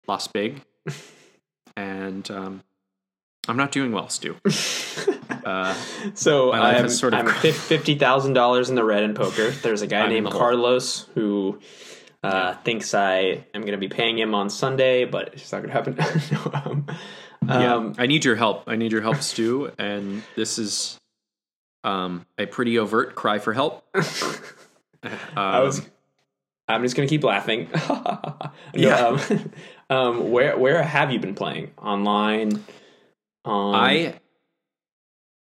lost 0.06 0.32
big, 0.32 0.62
and 1.76 2.30
um, 2.30 2.62
I'm 3.48 3.56
not 3.56 3.72
doing 3.72 3.92
well, 3.92 4.08
Stu. 4.08 4.36
Uh, 5.44 5.74
So 6.14 6.52
I'm, 6.52 6.88
sort 6.88 7.14
of- 7.14 7.20
I'm 7.26 7.32
fifty 7.52 7.94
thousand 7.96 8.32
dollars 8.32 8.68
in 8.68 8.74
the 8.74 8.82
red 8.82 9.04
in 9.04 9.14
poker. 9.14 9.50
There's 9.50 9.80
a 9.82 9.86
guy 9.86 10.00
I'm 10.00 10.10
named. 10.10 10.30
Carlos 10.30 11.06
who 11.14 11.60
uh, 12.26 12.54
thinks 12.64 12.94
I 12.94 13.44
am 13.54 13.60
going 13.62 13.72
to 13.72 13.78
be 13.78 13.88
paying 13.88 14.18
him 14.18 14.34
on 14.34 14.50
Sunday, 14.50 15.04
but 15.04 15.34
it's 15.34 15.52
not 15.52 15.62
going 15.62 15.70
to 15.70 15.74
happen. 15.74 16.86
No, 17.42 17.54
um, 17.54 17.60
yeah, 17.62 17.74
um, 17.74 17.94
I 17.98 18.06
need 18.06 18.24
your 18.24 18.34
help. 18.34 18.64
I 18.66 18.74
need 18.76 18.90
your 18.90 19.02
help, 19.02 19.18
Stu. 19.22 19.70
And 19.78 20.24
this 20.34 20.58
is 20.58 20.98
um, 21.84 22.26
a 22.38 22.46
pretty 22.46 22.76
overt 22.78 23.14
cry 23.14 23.38
for 23.38 23.52
help. 23.52 23.84
I 25.36 25.60
was. 25.60 25.78
Um, 25.80 25.86
I'm 26.68 26.82
just 26.82 26.96
going 26.96 27.06
to 27.06 27.14
keep 27.14 27.22
laughing. 27.22 27.68
no, 27.88 28.50
Yeah. 28.74 28.96
um, 28.96 29.50
um, 29.90 30.30
where 30.32 30.58
where 30.58 30.82
have 30.82 31.12
you 31.12 31.20
been 31.20 31.36
playing 31.36 31.70
online? 31.78 32.64
On 33.44 33.74
I 33.76 34.18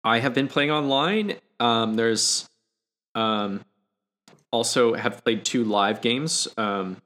I 0.06 0.20
have 0.20 0.34
been 0.34 0.48
playing 0.48 0.72
online. 0.72 1.36
Um, 1.60 1.96
there's 1.96 2.48
um, 3.16 3.66
also 4.52 4.94
have 4.94 5.24
played 5.24 5.46
two 5.46 5.64
live 5.64 6.02
games. 6.02 6.48
Um, 6.58 7.02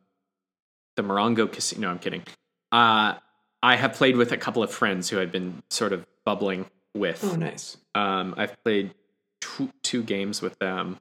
the 0.95 1.03
Morongo 1.03 1.51
Casino. 1.51 1.87
No, 1.87 1.91
I'm 1.91 1.99
kidding. 1.99 2.23
Uh, 2.71 3.15
I 3.61 3.75
have 3.75 3.93
played 3.93 4.17
with 4.17 4.31
a 4.31 4.37
couple 4.37 4.63
of 4.63 4.71
friends 4.71 5.09
who 5.09 5.19
I've 5.19 5.31
been 5.31 5.63
sort 5.69 5.93
of 5.93 6.05
bubbling 6.25 6.65
with. 6.93 7.23
oh 7.23 7.35
nice. 7.35 7.77
Um, 7.95 8.35
I've 8.37 8.61
played 8.63 8.93
two, 9.41 9.69
two 9.81 10.03
games 10.03 10.41
with 10.41 10.57
them, 10.59 10.99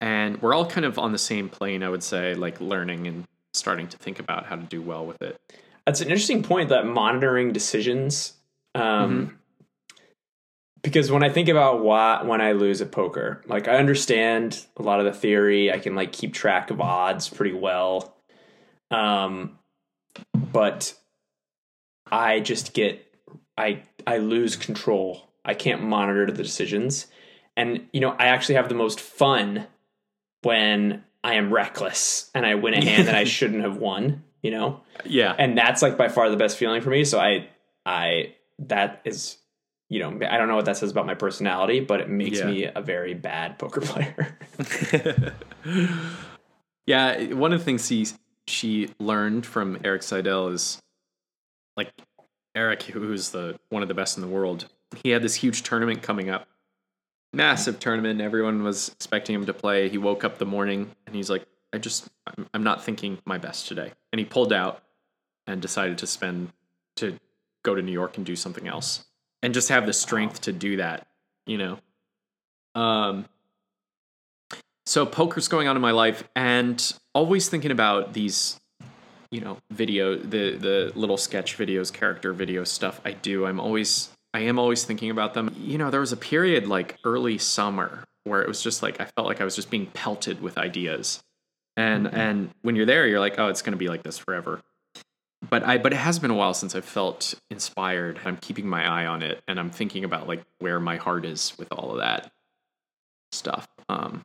and 0.00 0.40
we're 0.40 0.54
all 0.54 0.66
kind 0.66 0.86
of 0.86 0.98
on 0.98 1.12
the 1.12 1.18
same 1.18 1.48
plane. 1.48 1.82
I 1.82 1.88
would 1.88 2.02
say, 2.02 2.34
like 2.34 2.60
learning 2.60 3.06
and 3.06 3.26
starting 3.54 3.88
to 3.88 3.96
think 3.98 4.18
about 4.20 4.46
how 4.46 4.56
to 4.56 4.62
do 4.62 4.80
well 4.80 5.04
with 5.04 5.20
it. 5.22 5.40
That's 5.86 6.00
an 6.00 6.08
interesting 6.08 6.42
point 6.42 6.68
that 6.68 6.86
monitoring 6.86 7.52
decisions. 7.52 8.34
Um, 8.74 9.37
Because 10.82 11.10
when 11.10 11.24
I 11.24 11.28
think 11.28 11.48
about 11.48 11.82
why 11.82 12.22
when 12.22 12.40
I 12.40 12.52
lose 12.52 12.80
at 12.80 12.92
poker, 12.92 13.42
like 13.46 13.68
I 13.68 13.76
understand 13.76 14.64
a 14.76 14.82
lot 14.82 15.00
of 15.00 15.06
the 15.06 15.12
theory. 15.12 15.72
I 15.72 15.78
can 15.78 15.94
like 15.94 16.12
keep 16.12 16.32
track 16.32 16.70
of 16.70 16.80
odds 16.80 17.28
pretty 17.28 17.54
well. 17.54 18.16
Um, 18.90 19.58
but 20.34 20.94
I 22.10 22.40
just 22.40 22.72
get 22.74 23.04
I 23.56 23.82
I 24.06 24.18
lose 24.18 24.56
control. 24.56 25.28
I 25.44 25.54
can't 25.54 25.82
monitor 25.82 26.26
the 26.26 26.42
decisions, 26.42 27.06
and 27.56 27.86
you 27.92 28.00
know 28.00 28.10
I 28.10 28.26
actually 28.26 28.56
have 28.56 28.68
the 28.68 28.74
most 28.74 29.00
fun 29.00 29.66
when 30.42 31.04
I 31.24 31.34
am 31.34 31.52
reckless 31.52 32.30
and 32.34 32.46
I 32.46 32.54
win 32.54 32.74
a 32.74 32.84
hand 32.84 33.08
that 33.08 33.14
I 33.14 33.24
shouldn't 33.24 33.62
have 33.62 33.76
won. 33.76 34.22
You 34.42 34.52
know, 34.52 34.80
Yeah, 35.04 35.34
and 35.36 35.58
that's 35.58 35.82
like 35.82 35.98
by 35.98 36.08
far 36.08 36.30
the 36.30 36.36
best 36.36 36.56
feeling 36.56 36.80
for 36.80 36.90
me 36.90 37.04
so 37.04 37.18
i 37.18 37.48
i 37.84 38.34
that 38.60 39.00
is 39.04 39.36
you 39.88 39.98
know 40.00 40.08
i 40.28 40.36
don't 40.36 40.48
know 40.48 40.56
what 40.56 40.64
that 40.66 40.76
says 40.76 40.90
about 40.90 41.06
my 41.06 41.14
personality 41.14 41.80
but 41.80 42.00
it 42.00 42.08
makes 42.08 42.38
Yeah. 42.38 42.46
me 42.46 42.64
a 42.64 42.80
very 42.82 43.14
bad 43.14 43.58
poker 43.58 43.80
player 43.80 44.36
yeah, 46.86 47.32
one 47.34 47.52
of 47.52 47.58
the 47.60 47.64
things 47.64 47.88
he 47.88 48.06
she 48.46 48.90
learned 48.98 49.44
from 49.44 49.78
Erik 49.84 50.02
Seidel 50.02 50.48
is 50.48 50.80
like 51.76 51.92
Erik, 52.54 52.82
who's 52.82 53.30
the 53.30 53.58
one 53.68 53.82
of 53.82 53.88
the 53.88 53.94
best 53.94 54.16
in 54.16 54.22
the 54.22 54.28
world. 54.28 54.66
He 55.02 55.10
had 55.10 55.22
this 55.22 55.34
huge 55.34 55.62
tournament 55.62 56.02
coming 56.02 56.30
up, 56.30 56.48
massive 57.32 57.78
tournament. 57.78 58.20
Everyone 58.20 58.62
was 58.64 58.88
expecting 58.88 59.34
him 59.34 59.46
to 59.46 59.52
play. 59.54 59.88
He 59.88 59.98
woke 59.98 60.24
up 60.24 60.38
the 60.38 60.46
morning 60.46 60.90
and 61.06 61.14
he's 61.14 61.28
like, 61.30 61.44
"I 61.72 61.78
just, 61.78 62.08
I'm, 62.26 62.46
I'm 62.54 62.62
not 62.62 62.82
thinking 62.82 63.18
my 63.26 63.38
best 63.38 63.68
today." 63.68 63.92
And 64.12 64.18
he 64.18 64.24
pulled 64.24 64.52
out 64.52 64.82
and 65.46 65.60
decided 65.60 65.98
to 65.98 66.06
spend 66.06 66.52
to 66.96 67.18
go 67.64 67.74
to 67.74 67.82
New 67.82 67.92
York 67.92 68.16
and 68.16 68.24
do 68.24 68.34
something 68.34 68.66
else, 68.66 69.04
and 69.42 69.54
just 69.54 69.68
have 69.68 69.86
the 69.86 69.92
strength 69.92 70.42
to 70.42 70.52
do 70.52 70.76
that. 70.76 71.06
You 71.46 71.58
know, 71.58 71.78
um, 72.74 73.26
so 74.86 75.04
poker's 75.04 75.48
going 75.48 75.68
on 75.68 75.76
in 75.76 75.82
my 75.82 75.90
life 75.90 76.24
and 76.34 76.92
always 77.14 77.48
thinking 77.48 77.70
about 77.70 78.14
these 78.14 78.58
you 79.30 79.40
know 79.40 79.58
video 79.70 80.16
the 80.16 80.56
the 80.56 80.92
little 80.94 81.18
sketch 81.18 81.58
videos 81.58 81.92
character 81.92 82.32
video 82.32 82.64
stuff 82.64 83.00
i 83.04 83.12
do. 83.12 83.44
I'm 83.44 83.60
always 83.60 84.10
i 84.32 84.40
am 84.40 84.58
always 84.58 84.84
thinking 84.84 85.10
about 85.10 85.34
them. 85.34 85.54
You 85.58 85.78
know 85.78 85.90
there 85.90 86.00
was 86.00 86.12
a 86.12 86.16
period 86.16 86.66
like 86.66 86.96
early 87.04 87.36
summer 87.38 88.04
where 88.24 88.42
it 88.42 88.48
was 88.48 88.62
just 88.62 88.82
like 88.82 89.00
i 89.00 89.04
felt 89.04 89.26
like 89.26 89.40
i 89.40 89.44
was 89.44 89.56
just 89.56 89.70
being 89.70 89.86
pelted 89.86 90.40
with 90.40 90.56
ideas. 90.56 91.22
And 91.76 92.06
and 92.06 92.50
when 92.62 92.74
you're 92.74 92.86
there 92.86 93.06
you're 93.06 93.20
like 93.20 93.38
oh 93.38 93.48
it's 93.48 93.62
going 93.62 93.72
to 93.72 93.78
be 93.78 93.88
like 93.88 94.02
this 94.02 94.18
forever 94.18 94.62
but 95.50 95.62
i 95.64 95.78
but 95.78 95.92
it 95.92 95.96
has 95.96 96.18
been 96.18 96.30
a 96.30 96.34
while 96.34 96.54
since 96.54 96.74
i 96.74 96.80
felt 96.80 97.34
inspired 97.50 98.18
i'm 98.24 98.36
keeping 98.36 98.66
my 98.68 98.86
eye 98.86 99.06
on 99.06 99.22
it 99.22 99.42
and 99.48 99.58
i'm 99.60 99.70
thinking 99.70 100.04
about 100.04 100.26
like 100.28 100.42
where 100.58 100.80
my 100.80 100.96
heart 100.96 101.24
is 101.24 101.52
with 101.58 101.68
all 101.72 101.92
of 101.92 101.98
that 101.98 102.30
stuff 103.32 103.68
um 103.88 104.24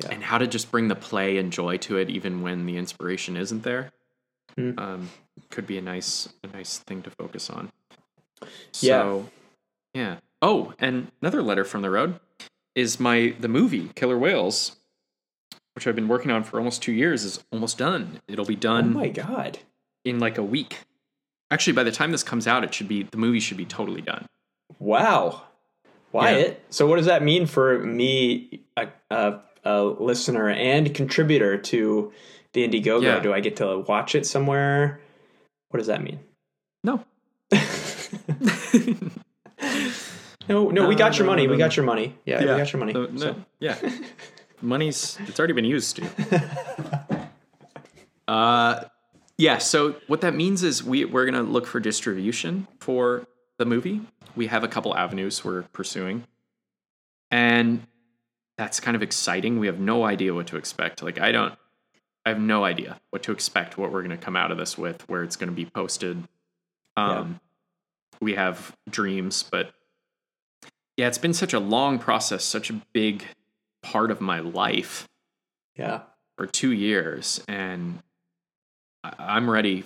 Yeah. 0.00 0.10
and 0.12 0.22
how 0.24 0.38
to 0.38 0.46
just 0.46 0.70
bring 0.72 0.88
the 0.88 0.96
play 0.96 1.38
and 1.38 1.52
joy 1.52 1.76
to 1.78 1.96
it 1.98 2.10
even 2.10 2.42
when 2.42 2.66
the 2.66 2.76
inspiration 2.76 3.36
isn't 3.36 3.62
there 3.62 3.90
Mm. 4.58 4.78
um 4.78 5.10
could 5.50 5.66
be 5.66 5.78
a 5.78 5.82
nice 5.82 6.28
a 6.44 6.46
nice 6.46 6.78
thing 6.78 7.02
to 7.02 7.10
focus 7.10 7.50
on 7.50 7.72
Yeah. 8.40 9.02
so 9.02 9.28
yeah 9.94 10.16
oh 10.42 10.74
and 10.78 11.10
another 11.20 11.42
letter 11.42 11.64
from 11.64 11.82
the 11.82 11.90
road 11.90 12.20
is 12.76 13.00
my 13.00 13.34
the 13.40 13.48
movie 13.48 13.90
killer 13.96 14.16
whales 14.16 14.76
which 15.74 15.88
i've 15.88 15.96
been 15.96 16.06
working 16.06 16.30
on 16.30 16.44
for 16.44 16.58
almost 16.58 16.82
two 16.82 16.92
years 16.92 17.24
is 17.24 17.42
almost 17.50 17.78
done 17.78 18.20
it'll 18.28 18.44
be 18.44 18.54
done. 18.54 18.84
oh 18.94 18.98
my 19.00 19.08
god 19.08 19.58
in 20.04 20.18
like 20.18 20.38
a 20.38 20.42
week 20.42 20.78
actually 21.50 21.72
by 21.72 21.82
the 21.82 21.92
time 21.92 22.10
this 22.12 22.22
comes 22.22 22.46
out 22.46 22.64
it 22.64 22.72
should 22.74 22.88
be 22.88 23.02
the 23.04 23.16
movie 23.16 23.40
should 23.40 23.56
be 23.56 23.64
totally 23.64 24.00
done 24.00 24.26
wow 24.78 25.42
wyatt 26.12 26.62
so 26.70 26.86
what 26.86 26.96
does 26.96 27.06
that 27.06 27.22
mean 27.22 27.46
for 27.46 27.78
me 27.80 28.60
a, 28.76 28.88
a, 29.10 29.40
a 29.64 29.82
listener 29.82 30.48
and 30.50 30.94
contributor 30.94 31.56
to 31.58 32.12
the 32.52 32.68
Indiegogo, 32.68 33.02
Yeah. 33.02 33.18
do 33.18 33.32
I 33.34 33.40
get 33.40 33.56
to 33.56 33.78
watch 33.80 34.14
it 34.14 34.24
somewhere? 34.26 35.00
What 35.70 35.78
does 35.78 35.88
that 35.88 36.00
mean? 36.04 36.20
No. 36.84 37.04
No, 40.48 40.68
no, 40.68 40.86
we 40.86 40.94
No, 40.94 40.98
got 40.98 41.16
your 41.18 41.24
no, 41.26 41.32
money. 41.32 41.48
we 41.48 41.56
got 41.56 41.76
your 41.76 41.86
money. 41.86 42.14
Yeah, 42.26 42.38
we 42.40 42.44
got 42.46 42.70
your 42.72 42.78
money. 42.80 42.92
No, 42.92 43.08
So, 43.16 43.34
Yeah. 43.60 43.76
Money's 44.62 45.18
it's 45.26 45.38
already 45.38 45.54
been 45.54 45.64
used 45.64 45.96
to. 45.96 47.28
uh 48.28 48.84
yeah, 49.36 49.58
so 49.58 49.96
what 50.06 50.20
that 50.20 50.34
means 50.34 50.62
is 50.62 50.82
we 50.84 51.04
we're 51.04 51.24
gonna 51.24 51.42
look 51.42 51.66
for 51.66 51.80
distribution 51.80 52.68
for 52.80 53.26
the 53.58 53.64
movie. 53.64 54.00
We 54.36 54.46
have 54.48 54.64
a 54.64 54.68
couple 54.68 54.96
avenues 54.96 55.44
we're 55.44 55.62
pursuing. 55.62 56.24
And 57.30 57.86
that's 58.56 58.78
kind 58.78 58.94
of 58.94 59.02
exciting. 59.02 59.58
We 59.58 59.66
have 59.66 59.80
no 59.80 60.04
idea 60.04 60.34
what 60.34 60.46
to 60.48 60.56
expect. 60.56 61.02
Like 61.02 61.20
I 61.20 61.32
don't 61.32 61.54
I 62.24 62.30
have 62.30 62.40
no 62.40 62.64
idea 62.64 63.00
what 63.10 63.22
to 63.24 63.32
expect, 63.32 63.76
what 63.76 63.92
we're 63.92 64.02
gonna 64.02 64.16
come 64.16 64.36
out 64.36 64.50
of 64.50 64.58
this 64.58 64.78
with, 64.78 65.08
where 65.08 65.22
it's 65.22 65.36
gonna 65.36 65.52
be 65.52 65.66
posted. 65.66 66.22
Um 66.96 67.40
we 68.20 68.34
have 68.34 68.74
dreams, 68.88 69.44
but 69.50 69.72
yeah, 70.96 71.08
it's 71.08 71.18
been 71.18 71.34
such 71.34 71.52
a 71.52 71.58
long 71.58 71.98
process, 71.98 72.44
such 72.44 72.70
a 72.70 72.80
big 72.92 73.24
part 73.82 74.12
of 74.12 74.20
my 74.20 74.38
life 74.38 75.08
yeah. 75.76 76.02
for 76.36 76.46
two 76.46 76.70
years, 76.70 77.42
and 77.48 78.00
I'm 79.26 79.48
ready 79.50 79.84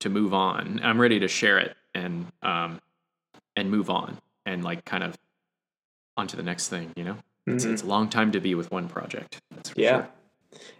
to 0.00 0.08
move 0.08 0.34
on. 0.34 0.80
I'm 0.82 1.00
ready 1.00 1.20
to 1.20 1.28
share 1.28 1.58
it 1.58 1.76
and 1.94 2.26
um 2.42 2.80
and 3.56 3.70
move 3.70 3.90
on 3.90 4.18
and 4.46 4.64
like 4.64 4.84
kind 4.84 5.04
of 5.04 5.16
onto 6.16 6.36
the 6.36 6.42
next 6.42 6.68
thing. 6.68 6.92
You 6.96 7.04
know, 7.04 7.16
it's, 7.46 7.64
Mhm. 7.64 7.72
it's 7.72 7.82
a 7.82 7.86
long 7.86 8.08
time 8.08 8.32
to 8.32 8.40
be 8.40 8.54
with 8.54 8.70
one 8.70 8.88
project. 8.88 9.40
That's 9.50 9.70
for 9.70 9.80
Yeah. 9.80 9.90
sure. 9.96 10.08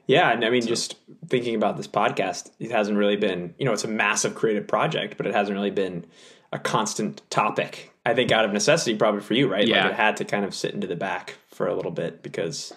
Yeah, 0.07 0.31
and 0.33 0.45
I 0.45 0.51
mean, 0.51 0.63
just 0.67 0.97
thinking 1.29 1.55
about 1.55 1.77
this 1.79 1.89
podcast, 1.89 2.51
it 2.59 2.71
hasn't 2.71 2.99
really 2.99 3.17
been, 3.17 3.55
you 3.59 3.65
know, 3.65 3.73
it's 3.73 3.85
a 3.85 3.89
massive 3.89 4.35
creative 4.35 4.67
project, 4.67 5.17
but 5.17 5.27
it 5.27 5.35
hasn't 5.35 5.57
really 5.57 5.71
been 5.71 6.05
a 6.53 6.59
constant 6.59 7.23
topic. 7.31 7.91
I 8.05 8.13
think 8.13 8.31
out 8.33 8.45
of 8.45 8.53
necessity, 8.53 8.97
probably 8.97 9.23
for 9.23 9.33
you, 9.35 9.49
right? 9.51 9.67
Yeah. 9.67 9.85
Like 9.85 9.93
it 9.93 9.97
had 9.97 10.17
to 10.19 10.25
kind 10.27 10.45
of 10.45 10.55
sit 10.55 10.75
into 10.75 10.87
the 10.87 10.97
back 10.97 11.37
for 11.47 11.67
a 11.69 11.75
little 11.75 11.91
bit 11.91 12.23
because 12.23 12.75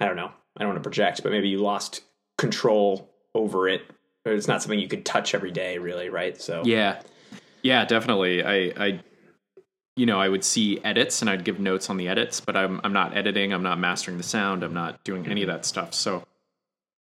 I 0.00 0.06
don't 0.06 0.16
know. 0.16 0.30
I 0.56 0.60
don't 0.62 0.68
want 0.68 0.82
to 0.82 0.88
project, 0.88 1.22
but 1.22 1.32
maybe 1.32 1.48
you 1.48 1.58
lost 1.58 2.02
control 2.38 3.10
over 3.34 3.68
it. 3.68 3.82
It's 4.24 4.48
not 4.48 4.62
something 4.62 4.78
you 4.78 4.88
could 4.88 5.04
touch 5.04 5.34
every 5.34 5.50
day, 5.50 5.78
really, 5.78 6.08
right? 6.08 6.40
So 6.40 6.62
Yeah. 6.64 7.00
Yeah, 7.62 7.84
definitely. 7.84 8.44
I, 8.44 8.54
I, 8.76 9.00
you 9.96 10.06
know, 10.06 10.20
I 10.20 10.28
would 10.28 10.44
see 10.44 10.82
edits 10.84 11.20
and 11.20 11.30
I'd 11.30 11.44
give 11.44 11.60
notes 11.60 11.88
on 11.88 11.96
the 11.96 12.08
edits, 12.08 12.40
but 12.40 12.56
I'm, 12.56 12.80
I'm 12.84 12.92
not 12.92 13.16
editing. 13.16 13.52
I'm 13.52 13.62
not 13.62 13.78
mastering 13.78 14.16
the 14.16 14.22
sound. 14.22 14.62
I'm 14.62 14.74
not 14.74 15.02
doing 15.04 15.26
any 15.26 15.42
of 15.42 15.48
that 15.48 15.64
stuff. 15.64 15.94
So 15.94 16.24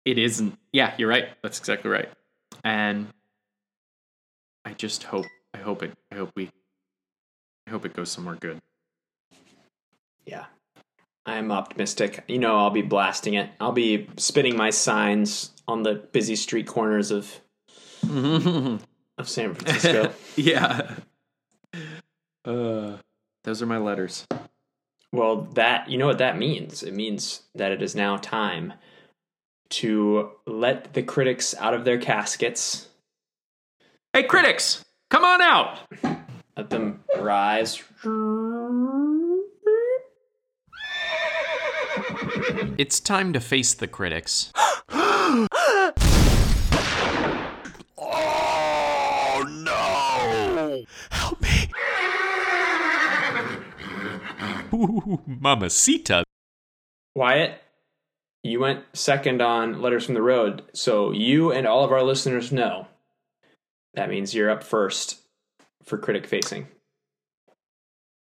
it 0.05 0.17
isn't, 0.17 0.57
yeah, 0.71 0.93
you're 0.97 1.09
right. 1.09 1.29
That's 1.41 1.59
exactly 1.59 1.89
right. 1.89 2.09
And 2.63 3.07
I 4.65 4.73
just 4.73 5.03
hope, 5.03 5.25
I 5.53 5.57
hope 5.57 5.83
it, 5.83 5.91
I 6.11 6.15
hope 6.15 6.31
we, 6.35 6.51
I 7.67 7.71
hope 7.71 7.85
it 7.85 7.93
goes 7.93 8.11
somewhere 8.11 8.35
good. 8.35 8.61
Yeah. 10.25 10.45
I'm 11.25 11.51
optimistic. 11.51 12.23
You 12.27 12.39
know, 12.39 12.57
I'll 12.57 12.69
be 12.69 12.81
blasting 12.81 13.35
it. 13.35 13.49
I'll 13.59 13.71
be 13.71 14.07
spinning 14.17 14.57
my 14.57 14.69
signs 14.71 15.51
on 15.67 15.83
the 15.83 15.95
busy 15.95 16.35
street 16.35 16.67
corners 16.67 17.11
of 17.11 17.39
of 19.17 19.29
San 19.29 19.53
Francisco. 19.53 20.13
yeah. 20.35 20.95
Uh, 22.43 22.97
those 23.43 23.61
are 23.61 23.65
my 23.65 23.77
letters. 23.77 24.27
well, 25.13 25.43
that 25.53 25.89
you 25.89 25.97
know 25.97 26.07
what 26.07 26.17
that 26.17 26.37
means? 26.37 26.83
It 26.83 26.93
means 26.93 27.43
that 27.55 27.71
it 27.71 27.81
is 27.81 27.95
now 27.95 28.17
time 28.17 28.73
to 29.69 30.31
let 30.45 30.93
the 30.93 31.01
critics 31.03 31.55
out 31.57 31.73
of 31.73 31.85
their 31.85 31.97
caskets. 31.97 32.89
Hey, 34.11 34.23
critics, 34.23 34.83
come 35.09 35.23
on 35.23 35.41
out. 35.41 35.79
Let 36.55 36.69
them 36.69 37.03
rise. 37.17 37.81
It's 42.77 42.99
time 42.99 43.33
to 43.33 43.39
face 43.39 43.73
the 43.73 43.87
critics. 43.87 44.51
Oh 49.35 49.43
no! 49.47 50.83
Help 51.09 51.41
me! 51.41 51.69
Ooh, 54.73 55.21
mamacita. 55.25 56.23
Wyatt, 57.15 57.61
you 58.43 58.59
went 58.59 58.83
second 58.93 59.41
on 59.41 59.81
Letters 59.81 60.05
from 60.05 60.13
the 60.15 60.21
Road, 60.21 60.63
so 60.73 61.11
you 61.11 61.51
and 61.51 61.65
all 61.65 61.83
of 61.83 61.91
our 61.91 62.03
listeners 62.03 62.51
know 62.51 62.87
that 63.93 64.09
means 64.09 64.33
you're 64.33 64.49
up 64.51 64.63
first 64.63 65.19
for 65.83 65.97
critic 65.97 66.27
facing. 66.27 66.67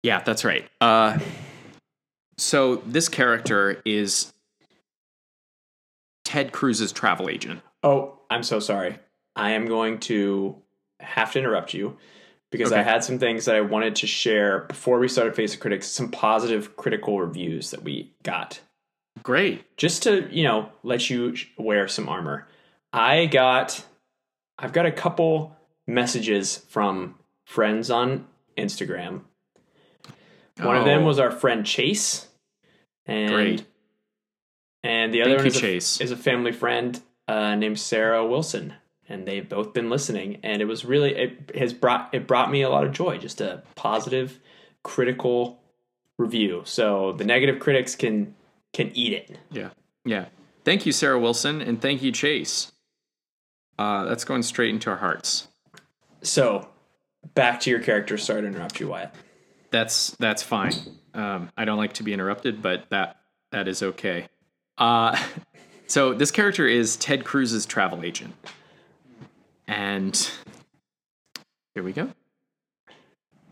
Yeah, 0.02 0.22
that's 0.22 0.44
right. 0.44 0.68
Uh, 0.80 1.18
so 2.36 2.76
this 2.76 3.08
character 3.08 3.80
is 3.84 4.32
Ted 6.24 6.52
Cruz's 6.52 6.92
travel 6.92 7.28
agent. 7.28 7.60
Oh, 7.82 8.18
I'm 8.30 8.42
so 8.42 8.60
sorry. 8.60 8.98
I 9.36 9.52
am 9.52 9.66
going 9.66 9.98
to 10.00 10.56
have 11.00 11.32
to 11.32 11.38
interrupt 11.38 11.74
you 11.74 11.96
because 12.50 12.72
I 12.72 12.82
had 12.82 13.02
some 13.02 13.18
things 13.18 13.46
that 13.46 13.56
I 13.56 13.60
wanted 13.62 13.96
to 13.96 14.06
share 14.06 14.60
before 14.60 14.98
we 14.98 15.08
started 15.08 15.34
Face 15.34 15.54
of 15.54 15.60
Critics, 15.60 15.88
some 15.88 16.10
positive 16.10 16.76
critical 16.76 17.20
reviews 17.20 17.72
that 17.72 17.82
we 17.82 18.12
got. 18.22 18.60
Great. 19.22 19.76
Just 19.76 20.04
to, 20.04 20.28
you 20.30 20.44
know, 20.44 20.70
let 20.82 21.10
you 21.10 21.34
wear 21.58 21.88
some 21.88 22.08
armor. 22.08 22.46
I 22.92 23.26
got 23.26 23.84
I've 24.58 24.72
got 24.72 24.86
a 24.86 24.92
couple 24.92 25.56
messages 25.86 26.58
from 26.68 27.16
friends 27.44 27.90
on 27.90 28.26
Instagram. 28.56 29.22
One 30.60 30.76
of 30.76 30.84
them 30.84 31.02
Oh, 31.02 31.06
was 31.06 31.18
our 31.18 31.30
friend 31.30 31.64
Chase. 31.66 32.28
And 33.06 33.32
Great. 33.32 33.66
and 34.82 35.12
the 35.12 35.22
other 35.22 35.30
Thank 35.32 35.40
one 35.40 35.46
is, 35.48 35.60
Chase. 35.60 36.00
A, 36.00 36.04
is 36.04 36.10
a 36.10 36.16
family 36.16 36.52
friend 36.52 37.00
uh, 37.28 37.54
named 37.54 37.78
Sarah 37.78 38.26
Wilson, 38.26 38.72
and 39.08 39.26
they've 39.26 39.46
both 39.48 39.74
been 39.74 39.90
listening. 39.90 40.38
And 40.42 40.62
it 40.62 40.64
was 40.64 40.84
really 40.86 41.14
it 41.14 41.54
has 41.56 41.72
brought 41.74 42.14
it 42.14 42.26
brought 42.26 42.50
me 42.50 42.62
a 42.62 42.70
lot 42.70 42.84
of 42.84 42.92
joy. 42.92 43.18
Just 43.18 43.40
a 43.42 43.62
positive, 43.74 44.40
critical 44.84 45.60
review. 46.18 46.62
So 46.64 47.12
the 47.12 47.24
negative 47.24 47.58
critics 47.60 47.94
can 47.94 48.34
can 48.72 48.90
eat 48.94 49.12
it. 49.12 49.38
Yeah. 49.50 49.70
Yeah. 50.06 50.26
Thank 50.64 50.86
you, 50.86 50.92
Sarah 50.92 51.18
Wilson, 51.20 51.60
and 51.60 51.80
thank 51.82 52.02
you, 52.02 52.10
Chase. 52.10 52.72
Uh, 53.78 54.04
that's 54.04 54.24
going 54.24 54.42
straight 54.42 54.70
into 54.70 54.88
our 54.88 54.96
hearts. 54.96 55.48
So 56.22 56.68
back 57.34 57.60
to 57.60 57.70
your 57.70 57.80
character. 57.80 58.16
Sorry 58.16 58.40
to 58.40 58.46
interrupt 58.48 58.80
you, 58.80 58.88
Wyatt. 58.88 59.14
That's 59.74 60.10
that's 60.20 60.40
fine. 60.40 60.72
Um, 61.14 61.50
I 61.56 61.64
don't 61.64 61.78
like 61.78 61.94
to 61.94 62.04
be 62.04 62.12
interrupted, 62.12 62.62
but 62.62 62.88
that 62.90 63.16
that 63.50 63.66
is 63.66 63.82
okay. 63.82 64.28
Uh, 64.78 65.20
so 65.88 66.14
this 66.14 66.30
character 66.30 66.64
is 66.68 66.94
Ted 66.94 67.24
Cruz's 67.24 67.66
travel 67.66 68.04
agent, 68.04 68.34
and 69.66 70.30
here 71.74 71.82
we 71.82 71.90
go. 71.90 72.08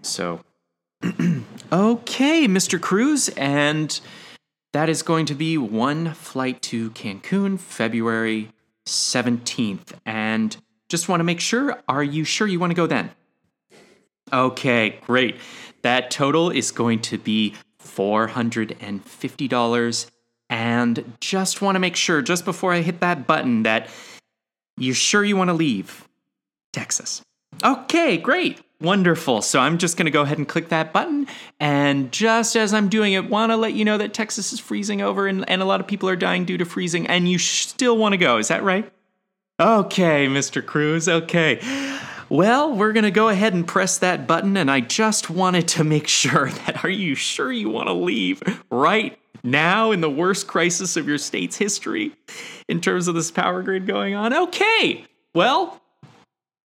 So, 0.03 0.45
okay, 1.73 2.47
Mr. 2.47 2.81
Cruz, 2.81 3.29
and 3.31 4.01
that 4.73 4.89
is 4.89 5.03
going 5.03 5.27
to 5.27 5.35
be 5.35 5.59
one 5.59 6.15
flight 6.15 6.63
to 6.63 6.93
Cancun, 6.93 7.59
February 7.59 8.53
seventeenth, 8.87 10.01
and 10.07 10.57
just 10.89 11.09
want 11.09 11.19
to 11.19 11.25
make 11.25 11.41
sure. 11.41 11.83
Are 11.89 12.05
you 12.05 12.23
sure 12.23 12.47
you 12.47 12.61
want 12.61 12.71
to 12.71 12.77
go 12.77 12.87
then? 12.87 13.11
Okay, 14.33 14.99
great. 15.07 15.37
That 15.83 16.11
total 16.11 16.51
is 16.51 16.71
going 16.71 17.01
to 17.03 17.19
be 17.19 17.55
$450. 17.83 20.11
And 20.51 21.17
just 21.21 21.63
want 21.63 21.77
to 21.77 21.81
make 21.81 21.97
sure, 21.97 22.21
just 22.21 22.45
before 22.45 22.73
I 22.73 22.83
hit 22.83 23.01
that 23.01 23.27
button, 23.27 23.63
that 23.63 23.89
you're 24.77 24.95
sure 24.95 25.25
you 25.25 25.37
want 25.37 25.49
to 25.49 25.55
leave 25.55 26.09
Texas. 26.73 27.23
Okay, 27.65 28.19
great. 28.19 28.61
Wonderful. 28.81 29.43
So 29.43 29.61
I'm 29.61 29.79
just 29.79 29.97
going 29.97 30.07
to 30.07 30.11
go 30.11 30.23
ahead 30.23 30.39
and 30.39 30.49
click 30.49 30.71
that 30.71 30.93
button. 30.93 31.29
And 31.61 32.11
just 32.11 32.57
as 32.57 32.75
I'm 32.75 32.89
doing 32.89 33.13
it, 33.13 33.31
want 33.31 33.53
to 33.53 33.57
let 33.57 33.75
you 33.75 33.85
know 33.85 33.99
that 33.99 34.13
Texas 34.13 34.53
is 34.53 34.59
freezing 34.59 35.01
over 35.01 35.27
and, 35.27 35.49
and 35.49 35.63
a 35.63 35.65
lot 35.65 35.81
of 35.81 35.87
people 35.87 36.09
are 36.09 36.17
dying 36.17 36.45
due 36.45 36.59
to 36.59 36.65
freezing, 36.65 37.07
and 37.07 37.29
you 37.29 37.39
still 37.39 37.97
want 37.97 38.13
to 38.13 38.17
go. 38.17 38.39
Is 38.39 38.49
that 38.49 38.63
right? 38.63 38.91
Okay, 39.61 40.27
Mr. 40.27 40.65
Cruz. 40.65 41.09
Okay. 41.09 41.61
Well, 42.33 42.75
we're 42.75 42.95
going 42.95 43.05
to 43.05 43.11
go 43.11 43.29
ahead 43.29 43.53
and 43.53 43.68
press 43.68 43.99
that 43.99 44.27
button, 44.27 44.57
and 44.57 44.71
I 44.71 44.81
just 44.81 45.29
wanted 45.29 45.68
to 45.68 45.85
make 45.85 46.09
sure 46.09 46.49
that 46.66 46.83
are 46.83 46.88
you 46.88 47.14
sure 47.14 47.53
you 47.53 47.68
want 47.68 47.88
to 47.88 47.92
leave 47.92 48.42
right 48.71 49.18
now 49.45 49.90
in 49.90 50.01
the 50.01 50.09
worst 50.09 50.47
crisis 50.47 50.97
of 50.97 51.07
your 51.07 51.18
state's 51.18 51.59
history 51.59 52.12
in 52.68 52.81
terms 52.81 53.07
of 53.07 53.14
this 53.14 53.31
power 53.31 53.62
grid 53.62 53.87
going 53.87 54.14
on? 54.14 54.33
Okay. 54.33 55.05
Well, 55.35 55.83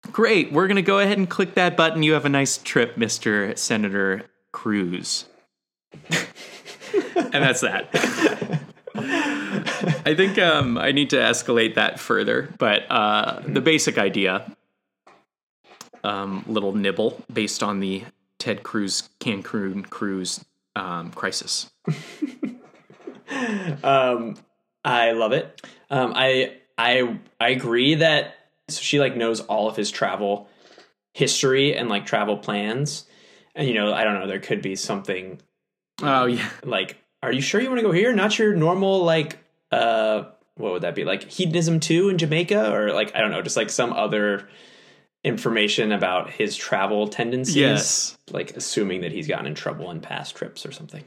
great. 0.09 0.53
We're 0.53 0.67
going 0.67 0.77
to 0.77 0.81
go 0.81 0.99
ahead 0.99 1.17
and 1.17 1.29
click 1.29 1.55
that 1.55 1.75
button. 1.75 2.01
You 2.01 2.13
have 2.13 2.23
a 2.23 2.29
nice 2.29 2.57
trip, 2.57 2.95
Mr. 2.95 3.57
Senator 3.57 4.23
Cruz. 4.53 5.25
and 6.13 7.33
that's 7.33 7.59
that. 7.59 7.89
I 8.95 10.15
think 10.15 10.39
um, 10.39 10.77
I 10.77 10.93
need 10.93 11.09
to 11.09 11.17
escalate 11.17 11.75
that 11.75 11.99
further, 11.99 12.53
but 12.57 12.89
uh, 12.89 13.41
the 13.45 13.59
basic 13.59 13.97
idea, 13.97 14.49
um, 16.07 16.43
little 16.47 16.73
nibble 16.73 17.21
based 17.31 17.61
on 17.61 17.79
the 17.79 18.03
Ted 18.39 18.63
Cruz 18.63 19.09
Cancun 19.19 19.89
cruise 19.89 20.43
um, 20.75 21.11
crisis. 21.11 21.69
um, 23.83 24.35
I 24.83 25.11
love 25.11 25.33
it. 25.33 25.61
Um, 25.89 26.13
I 26.15 26.57
I 26.77 27.19
I 27.39 27.49
agree 27.49 27.95
that 27.95 28.35
so 28.69 28.81
she 28.81 28.99
like 28.99 29.17
knows 29.17 29.41
all 29.41 29.67
of 29.67 29.75
his 29.75 29.91
travel 29.91 30.49
history 31.13 31.75
and 31.75 31.89
like 31.89 32.05
travel 32.05 32.37
plans, 32.37 33.05
and 33.55 33.67
you 33.67 33.73
know 33.73 33.93
I 33.93 34.03
don't 34.03 34.13
know 34.19 34.27
there 34.27 34.39
could 34.39 34.61
be 34.61 34.75
something 34.75 35.41
Oh 36.01 36.25
yeah, 36.25 36.49
like 36.63 36.97
are 37.23 37.31
you 37.31 37.41
sure 37.41 37.59
you 37.59 37.69
want 37.69 37.79
to 37.79 37.85
go 37.85 37.91
here? 37.91 38.13
Not 38.13 38.37
your 38.37 38.55
normal 38.55 39.03
like 39.03 39.39
uh 39.71 40.25
what 40.55 40.73
would 40.73 40.83
that 40.83 40.95
be 40.95 41.03
like 41.03 41.23
hedonism 41.29 41.79
two 41.79 42.09
in 42.09 42.17
Jamaica 42.17 42.73
or 42.73 42.93
like 42.93 43.15
I 43.15 43.19
don't 43.19 43.31
know 43.31 43.41
just 43.41 43.57
like 43.57 43.69
some 43.69 43.93
other 43.93 44.47
information 45.23 45.91
about 45.91 46.29
his 46.29 46.55
travel 46.55 47.07
tendencies. 47.07 47.55
Yes. 47.55 48.17
like 48.31 48.55
assuming 48.55 49.01
that 49.01 49.11
he's 49.11 49.27
gotten 49.27 49.45
in 49.45 49.55
trouble 49.55 49.91
in 49.91 49.99
past 49.99 50.35
trips 50.35 50.65
or 50.65 50.71
something. 50.71 51.03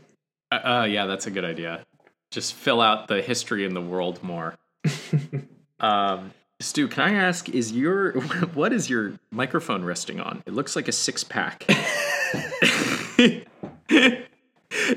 uh, 0.53 0.55
uh, 0.57 0.85
yeah, 0.85 1.07
that's 1.07 1.27
a 1.27 1.31
good 1.31 1.45
idea. 1.45 1.85
Just 2.31 2.55
fill 2.55 2.81
out 2.81 3.09
the 3.09 3.23
history 3.23 3.65
in 3.65 3.75
the 3.75 3.81
world 3.81 4.23
more. 4.23 4.57
um, 5.81 6.33
Stu, 6.61 6.89
can 6.89 7.03
I 7.03 7.15
ask, 7.15 7.49
is 7.49 7.73
your 7.73 8.13
what 8.55 8.73
is 8.73 8.91
your 8.91 9.15
microphone 9.31 9.85
resting 9.85 10.21
on? 10.21 10.43
It 10.47 10.53
looks 10.53 10.77
like 10.77 10.89
a 10.89 10.93
six 10.93 11.25
pack. 11.25 11.67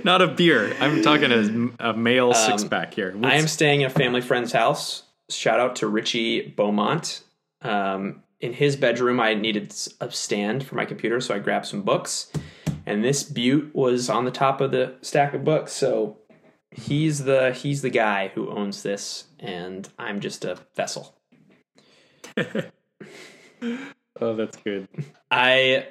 Not 0.04 0.22
a 0.22 0.28
beer. 0.28 0.76
I'm 0.80 1.02
talking 1.02 1.32
a, 1.80 1.90
a 1.90 1.94
male 1.94 2.34
six 2.34 2.64
pack 2.64 2.94
here. 2.94 3.16
I 3.24 3.36
am 3.36 3.48
staying 3.48 3.82
in 3.82 3.88
a 3.88 3.90
family 3.90 4.22
friend's 4.22 4.52
house. 4.52 5.04
Shout 5.30 5.60
out 5.60 5.78
to 5.78 5.88
Richie 5.88 6.50
Beaumont. 6.50 7.22
Um, 7.62 8.22
in 8.44 8.52
his 8.52 8.76
bedroom, 8.76 9.22
I 9.22 9.36
needed 9.36 9.74
a 10.02 10.12
stand 10.12 10.66
for 10.66 10.76
my 10.76 10.84
computer, 10.84 11.22
so 11.22 11.34
I 11.34 11.40
grabbed 11.40 11.66
some 11.66 11.82
books. 11.82 12.30
And 12.86 13.02
this 13.02 13.24
butte 13.24 13.74
was 13.74 14.10
on 14.10 14.26
the 14.26 14.32
top 14.32 14.60
of 14.60 14.72
the 14.72 14.96
stack 15.02 15.34
of 15.34 15.46
books, 15.46 15.72
so 15.72 16.18
he's 16.70 17.24
the 17.24 17.54
he's 17.54 17.82
the 17.82 17.90
guy 17.90 18.28
who 18.36 18.50
owns 18.50 18.84
this, 18.84 19.24
and 19.40 19.88
I'm 19.98 20.20
just 20.20 20.44
a 20.46 20.60
vessel. 20.76 21.16
Oh, 24.22 24.36
that's 24.36 24.58
good. 24.58 24.88
I 25.32 25.88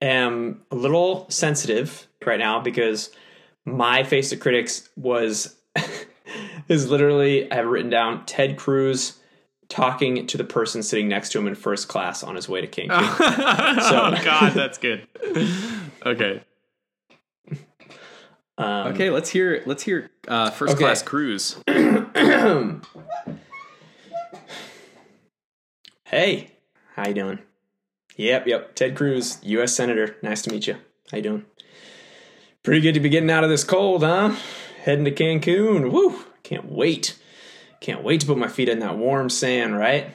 am 0.00 0.62
a 0.72 0.74
little 0.74 1.26
sensitive 1.30 2.08
right 2.26 2.38
now 2.38 2.58
because 2.60 3.10
my 3.64 4.02
face 4.02 4.32
of 4.32 4.40
critics 4.40 4.88
was 4.96 5.54
is 6.68 6.90
literally 6.90 7.50
I 7.50 7.54
have 7.54 7.66
written 7.66 7.90
down 7.90 8.26
Ted 8.26 8.56
Cruz 8.56 9.19
talking 9.70 10.26
to 10.26 10.36
the 10.36 10.44
person 10.44 10.82
sitting 10.82 11.08
next 11.08 11.30
to 11.32 11.38
him 11.38 11.46
in 11.46 11.54
first 11.54 11.88
class 11.88 12.22
on 12.22 12.34
his 12.34 12.46
way 12.48 12.60
to 12.60 12.66
Cancun. 12.66 12.88
oh 12.90 14.20
God, 14.22 14.52
that's 14.52 14.76
good. 14.76 15.06
Okay. 16.04 16.42
Um, 18.58 18.88
Okay, 18.88 19.08
let's 19.08 19.30
hear 19.30 19.62
let's 19.64 19.82
hear 19.84 20.10
uh, 20.28 20.50
first 20.50 20.74
Okay. 20.74 20.84
class 20.84 21.02
Cruz. 21.02 21.56
Hey, 26.04 26.50
how 26.96 27.06
you 27.08 27.14
doing? 27.14 27.38
Yep, 28.16 28.46
yep. 28.48 28.74
Ted 28.74 28.96
Cruz, 28.96 29.38
U.S. 29.42 29.72
Senator. 29.74 30.16
Nice 30.22 30.42
to 30.42 30.50
meet 30.50 30.66
you. 30.66 30.74
How 31.10 31.18
you 31.18 31.22
doing? 31.22 31.44
Pretty 32.62 32.80
good 32.80 32.94
to 32.94 33.00
be 33.00 33.08
getting 33.08 33.30
out 33.30 33.44
of 33.44 33.50
this 33.50 33.64
cold, 33.64 34.02
huh? 34.02 34.34
Heading 34.82 35.04
to 35.04 35.12
Cancun. 35.12 35.90
Woo! 35.92 36.24
Can't 36.42 36.70
wait. 36.70 37.16
Can't 37.80 38.02
wait 38.02 38.20
to 38.20 38.26
put 38.26 38.38
my 38.38 38.48
feet 38.48 38.68
in 38.68 38.80
that 38.80 38.98
warm 38.98 39.30
sand, 39.30 39.76
right? 39.76 40.12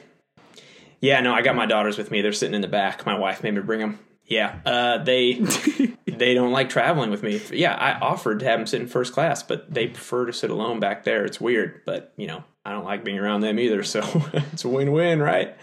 Yeah, 1.00 1.20
no, 1.20 1.34
I 1.34 1.42
got 1.42 1.56
my 1.56 1.66
daughters 1.66 1.98
with 1.98 2.10
me. 2.10 2.22
They're 2.22 2.32
sitting 2.32 2.54
in 2.54 2.60
the 2.62 2.68
back. 2.68 3.04
My 3.04 3.18
wife 3.18 3.42
made 3.42 3.54
me 3.54 3.60
bring 3.60 3.80
them. 3.80 3.98
Yeah, 4.24 4.58
uh, 4.64 4.98
they 4.98 5.34
they 6.06 6.34
don't 6.34 6.52
like 6.52 6.68
traveling 6.68 7.10
with 7.10 7.22
me. 7.22 7.40
Yeah, 7.52 7.74
I 7.74 7.98
offered 8.00 8.40
to 8.40 8.44
have 8.46 8.58
them 8.58 8.66
sit 8.66 8.80
in 8.80 8.88
first 8.88 9.12
class, 9.12 9.42
but 9.42 9.72
they 9.72 9.86
prefer 9.86 10.26
to 10.26 10.32
sit 10.32 10.50
alone 10.50 10.80
back 10.80 11.04
there. 11.04 11.24
It's 11.24 11.40
weird, 11.40 11.82
but 11.86 12.12
you 12.16 12.26
know, 12.26 12.42
I 12.64 12.72
don't 12.72 12.84
like 12.84 13.04
being 13.04 13.18
around 13.18 13.42
them 13.42 13.58
either. 13.58 13.82
So 13.84 14.02
it's 14.34 14.64
a 14.64 14.68
win-win, 14.68 15.22
right? 15.22 15.56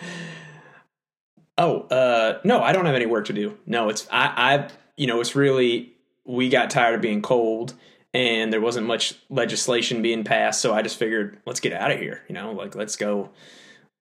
Oh, 1.57 1.81
uh, 1.81 2.39
no, 2.43 2.61
I 2.61 2.71
don't 2.71 2.85
have 2.85 2.95
any 2.95 3.05
work 3.05 3.25
to 3.25 3.33
do. 3.33 3.57
No, 3.65 3.89
it's 3.89 4.07
I, 4.09 4.33
I, 4.35 4.69
you 4.95 5.07
know, 5.07 5.19
it's 5.19 5.35
really 5.35 5.93
we 6.25 6.47
got 6.47 6.69
tired 6.69 6.95
of 6.95 7.01
being 7.01 7.21
cold, 7.21 7.73
and 8.13 8.53
there 8.53 8.61
wasn't 8.61 8.85
much 8.85 9.15
legislation 9.29 10.01
being 10.01 10.23
passed, 10.23 10.61
so 10.61 10.73
I 10.73 10.81
just 10.81 10.97
figured 10.97 11.39
let's 11.45 11.59
get 11.59 11.73
out 11.73 11.91
of 11.91 11.99
here. 11.99 12.23
You 12.27 12.35
know, 12.35 12.51
like 12.51 12.75
let's 12.75 12.95
go. 12.95 13.29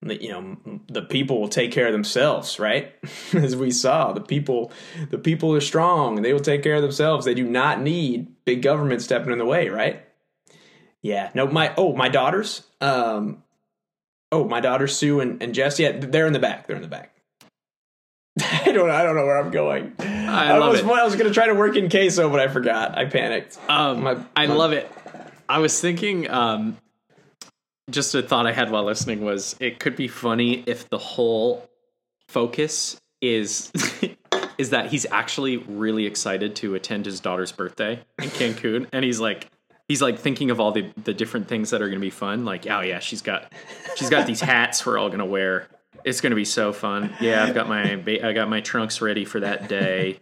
You 0.05 0.31
know, 0.33 0.81
the 0.89 1.03
people 1.03 1.41
will 1.41 1.49
take 1.49 1.71
care 1.71 1.87
of 1.87 1.93
themselves, 1.93 2.59
right? 2.59 2.93
As 3.33 3.55
we 3.55 3.71
saw, 3.71 4.13
the 4.13 4.21
people, 4.21 4.73
the 5.11 5.19
people 5.19 5.55
are 5.55 5.61
strong. 5.61 6.23
They 6.23 6.33
will 6.33 6.41
take 6.41 6.65
care 6.65 6.75
of 6.75 6.83
themselves. 6.83 7.25
They 7.25 7.35
do 7.35 7.45
not 7.45 7.81
need 7.81 8.45
big 8.45 8.63
government 8.63 9.03
stepping 9.03 9.31
in 9.31 9.39
the 9.39 9.45
way, 9.45 9.69
right? 9.69 10.05
Yeah. 11.03 11.31
No, 11.35 11.47
my 11.47 11.73
oh, 11.77 11.95
my 11.95 12.09
daughters. 12.09 12.67
Um, 12.81 13.45
oh, 14.33 14.49
my 14.49 14.61
daughters 14.61 14.97
Sue 14.97 15.21
and, 15.21 15.41
and 15.43 15.55
Jess. 15.55 15.79
Yeah, 15.79 15.93
they're 15.93 16.27
in 16.27 16.33
the 16.33 16.41
back. 16.41 16.67
They're 16.67 16.77
in 16.77 16.83
the 16.83 16.89
back. 16.89 17.15
I 18.41 18.73
don't. 18.73 18.91
I 18.91 19.05
don't 19.05 19.15
know 19.17 19.27
where 19.27 19.39
I'm 19.39 19.51
going. 19.51 19.95
I 20.33 20.59
love 20.59 20.73
was, 20.73 20.81
it. 20.81 20.87
I 20.87 21.05
was 21.05 21.15
going 21.15 21.29
to 21.29 21.35
try 21.35 21.47
to 21.47 21.55
work 21.55 21.77
in 21.77 21.89
queso, 21.89 22.31
but 22.31 22.41
I 22.41 22.49
forgot. 22.49 22.97
I 22.97 23.05
panicked. 23.05 23.59
Um, 23.69 24.03
My- 24.03 24.19
I 24.35 24.47
love 24.47 24.73
it. 24.73 24.91
I 25.49 25.59
was 25.59 25.81
thinking, 25.81 26.31
um, 26.31 26.77
just 27.91 28.15
a 28.15 28.23
thought 28.23 28.47
I 28.47 28.53
had 28.53 28.71
while 28.71 28.85
listening 28.85 29.23
was 29.23 29.57
it 29.61 29.79
could 29.79 29.97
be 29.97 30.09
funny 30.09 30.63
if 30.67 30.89
the 30.89 30.99
whole 30.99 31.69
focus 32.29 33.01
is 33.21 33.71
is 34.59 34.71
that 34.71 34.87
he's 34.87 35.05
actually 35.11 35.59
really 35.59 36.07
excited 36.07 36.57
to 36.57 36.75
attend 36.75 37.05
his 37.05 37.21
daughter's 37.21 37.53
birthday 37.53 38.01
in 38.21 38.29
Cancun, 38.31 38.89
and 38.93 39.05
he's 39.05 39.21
like. 39.21 39.49
He's 39.89 40.01
like 40.01 40.19
thinking 40.19 40.51
of 40.51 40.59
all 40.59 40.73
the, 40.73 40.91
the 41.05 41.13
different 41.13 41.49
things 41.49 41.69
that 41.71 41.83
are 41.83 41.89
going 41.89 41.99
to 41.99 42.07
be 42.07 42.09
fun. 42.09 42.47
Like, 42.47 42.67
oh 42.67 42.81
yeah, 42.81 42.99
she's 43.01 43.21
got 43.21 43.53
she's 43.97 44.09
got 44.09 44.27
these 44.27 44.41
hats 44.41 44.87
we're 44.87 44.97
all 44.97 45.09
going 45.09 45.19
to 45.19 45.27
wear. 45.27 45.69
It's 46.05 46.21
going 46.21 46.31
to 46.31 46.37
be 46.37 46.45
so 46.45 46.73
fun. 46.73 47.15
Yeah, 47.21 47.45
I've 47.45 47.55
got 47.55 47.69
my 47.69 47.93
I 47.93 48.33
got 48.33 48.49
my 48.49 48.61
trunks 48.61 49.01
ready 49.01 49.25
for 49.25 49.41
that 49.41 49.69
day, 49.69 50.19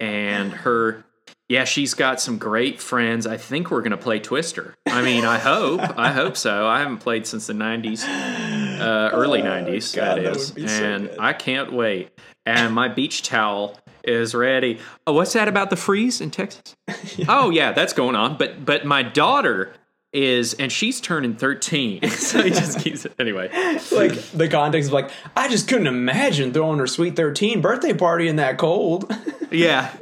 and 0.00 0.52
her 0.52 1.04
yeah, 1.48 1.64
she's 1.64 1.94
got 1.94 2.20
some 2.20 2.38
great 2.38 2.80
friends. 2.80 3.26
I 3.26 3.36
think 3.36 3.70
we're 3.70 3.82
gonna 3.82 3.96
play 3.96 4.18
Twister. 4.18 4.74
I 4.86 5.02
mean, 5.02 5.24
I 5.24 5.38
hope. 5.38 5.80
I 5.96 6.10
hope 6.10 6.36
so. 6.36 6.66
I 6.66 6.80
haven't 6.80 6.98
played 6.98 7.26
since 7.26 7.46
the 7.46 7.52
'90s, 7.52 8.04
uh, 8.04 9.10
early 9.12 9.42
'90s. 9.42 9.96
Oh, 9.96 10.00
God, 10.00 10.18
that 10.18 10.24
that 10.24 10.36
is, 10.36 10.48
would 10.48 10.62
be 10.62 10.68
so 10.68 10.84
and. 10.84 11.10
I 11.20 11.32
can't 11.32 11.72
wait. 11.72 12.10
And 12.44 12.74
my 12.74 12.88
beach 12.88 13.22
towel 13.22 13.78
is 14.02 14.34
ready. 14.34 14.80
Oh, 15.06 15.12
what's 15.12 15.34
that 15.34 15.46
about 15.46 15.70
the 15.70 15.76
freeze 15.76 16.20
in 16.20 16.30
Texas? 16.30 16.74
Oh 17.28 17.50
yeah, 17.50 17.72
that's 17.72 17.92
going 17.92 18.14
on. 18.16 18.36
But 18.36 18.64
but 18.64 18.84
my 18.84 19.02
daughter 19.02 19.72
is, 20.16 20.54
and 20.54 20.72
she's 20.72 21.00
turning 21.00 21.34
13. 21.34 22.08
so 22.10 22.42
he 22.42 22.50
just 22.50 22.80
keeps 22.80 23.06
anyway. 23.18 23.48
Like 23.92 24.14
the 24.30 24.48
context 24.50 24.88
of 24.88 24.94
like, 24.94 25.10
I 25.36 25.48
just 25.48 25.68
couldn't 25.68 25.86
imagine 25.86 26.52
throwing 26.52 26.78
her 26.78 26.86
sweet 26.86 27.14
thirteen 27.14 27.60
birthday 27.60 27.92
party 27.92 28.26
in 28.26 28.36
that 28.36 28.58
cold. 28.58 29.12
Yeah. 29.48 29.94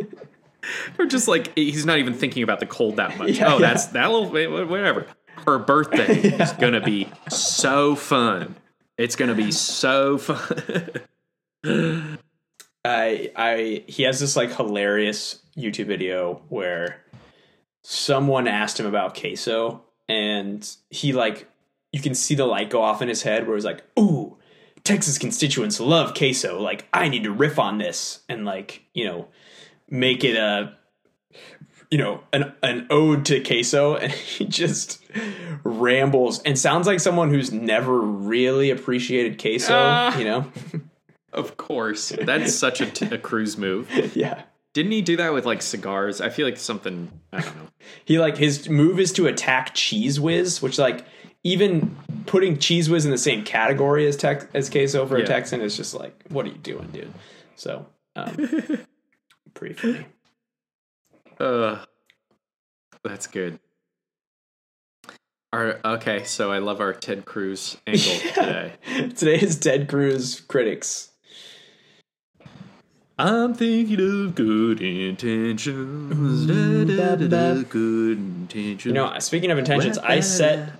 Or 0.99 1.05
just 1.05 1.29
like 1.29 1.55
he's 1.55 1.85
not 1.85 1.99
even 1.99 2.15
thinking 2.15 2.43
about 2.43 2.61
the 2.61 2.67
cold 2.67 2.97
that 2.97 3.19
much. 3.19 3.39
Yeah, 3.39 3.53
oh, 3.53 3.59
yeah. 3.59 3.67
that's 3.67 3.87
that 3.89 4.11
little 4.11 4.67
whatever. 4.67 5.07
Her 5.47 5.59
birthday 5.59 6.23
is 6.43 6.53
gonna 6.53 6.81
be 6.81 7.13
so 7.29 7.95
fun. 7.95 8.57
It's 8.97 9.17
gonna 9.17 9.35
be 9.35 9.53
so 9.53 10.17
fun. 10.17 10.99
I 12.87 13.31
I 13.37 13.85
he 13.87 14.05
has 14.05 14.19
this 14.19 14.35
like 14.35 14.57
hilarious 14.57 15.43
YouTube 15.59 15.87
video 15.87 16.41
where 16.49 17.03
someone 17.83 18.49
asked 18.49 18.81
him 18.81 18.87
about 18.87 19.15
queso 19.15 19.83
and 20.09 20.69
he 20.91 21.13
like 21.13 21.49
you 21.93 22.01
can 22.01 22.15
see 22.15 22.35
the 22.35 22.45
light 22.47 22.71
go 22.71 22.83
off 22.83 23.01
in 23.03 23.09
his 23.09 23.23
head 23.23 23.47
where 23.47 23.57
he's 23.57 23.65
like, 23.65 23.83
"Ooh, 23.99 24.37
Texas 24.83 25.17
constituents 25.19 25.79
love 25.81 26.15
queso. 26.15 26.61
Like 26.61 26.87
I 26.93 27.09
need 27.09 27.25
to 27.25 27.31
riff 27.33 27.59
on 27.59 27.79
this 27.79 28.21
and 28.29 28.45
like, 28.45 28.83
you 28.95 29.05
know, 29.07 29.29
make 29.89 30.25
it 30.25 30.37
a 30.37 30.77
you 31.91 31.99
know, 31.99 32.21
an 32.33 32.53
an 32.63 32.87
ode 32.91 33.25
to 33.27 33.41
queso 33.41 33.95
and 34.03 34.13
he 34.13 34.45
just 34.45 35.01
rambles 35.63 36.43
and 36.43 36.59
sounds 36.59 36.87
like 36.87 37.01
someone 37.01 37.31
who's 37.31 37.53
never 37.53 38.01
really 38.01 38.71
appreciated 38.71 39.41
queso, 39.41 39.73
Ah. 39.75 40.19
you 40.19 40.25
know? 40.25 40.51
of 41.33 41.57
course, 41.57 42.13
that's 42.23 42.55
such 42.55 42.81
a, 42.81 42.87
t- 42.87 43.07
a 43.15 43.19
Cruz 43.19 43.57
move. 43.57 43.89
yeah. 44.17 44.43
Didn't 44.75 44.93
he 44.93 45.01
do 45.03 45.17
that 45.17 45.33
with 45.33 45.47
like 45.47 45.63
cigars? 45.63 46.21
I 46.21 46.29
feel 46.29 46.47
like 46.47 46.57
something. 46.59 47.11
I 47.33 47.41
don't 47.41 47.57
know. 47.57 47.69
He 48.07 48.19
like 48.19 48.37
his 48.37 48.69
move 48.69 48.99
is 48.99 49.13
to 49.15 49.27
attack 49.27 49.75
Cheez 49.75 50.19
Whiz, 50.19 50.61
which 50.63 50.79
like 50.79 51.05
even 51.43 51.97
putting 52.27 52.57
Cheez 52.57 52.89
Whiz 52.89 53.05
in 53.05 53.11
the 53.11 53.19
same 53.19 53.45
category 53.45 54.07
as 54.07 54.17
Tex 54.17 54.47
as 54.55 54.69
queso 54.71 55.07
for 55.07 55.19
Yeah. 55.19 55.25
a 55.25 55.27
Texan 55.27 55.61
is 55.61 55.77
just 55.77 55.95
like, 55.95 56.15
what 56.29 56.45
are 56.47 56.49
you 56.49 56.59
doing, 56.59 56.89
dude? 56.93 57.13
So, 57.57 57.87
um, 58.17 58.37
pretty 59.55 59.75
funny. 59.75 60.07
Uh, 61.39 61.85
that's 63.03 63.27
good. 63.27 63.59
Our, 65.53 65.79
okay, 65.85 66.25
so 66.25 66.51
I 66.51 66.59
love 66.59 66.81
our 66.81 66.93
Ted 66.93 67.25
Cruz 67.27 67.77
angle 67.87 68.03
today. 68.35 68.73
Today 69.15 69.41
is 69.41 69.57
Ted 69.59 69.89
Cruz 69.89 70.41
critics. 70.41 71.11
I'm 73.17 73.55
thinking 73.55 74.01
of 74.01 74.35
good 74.35 74.81
intentions. 74.81 76.47
Da, 76.47 76.85
da, 76.85 77.15
da, 77.15 77.27
da, 77.29 77.63
good 77.63 78.19
intentions. 78.19 78.85
You 78.87 78.93
know, 78.93 79.17
speaking 79.21 79.51
of 79.53 79.59
intentions, 79.59 79.99
I 79.99 80.21
set 80.21 80.71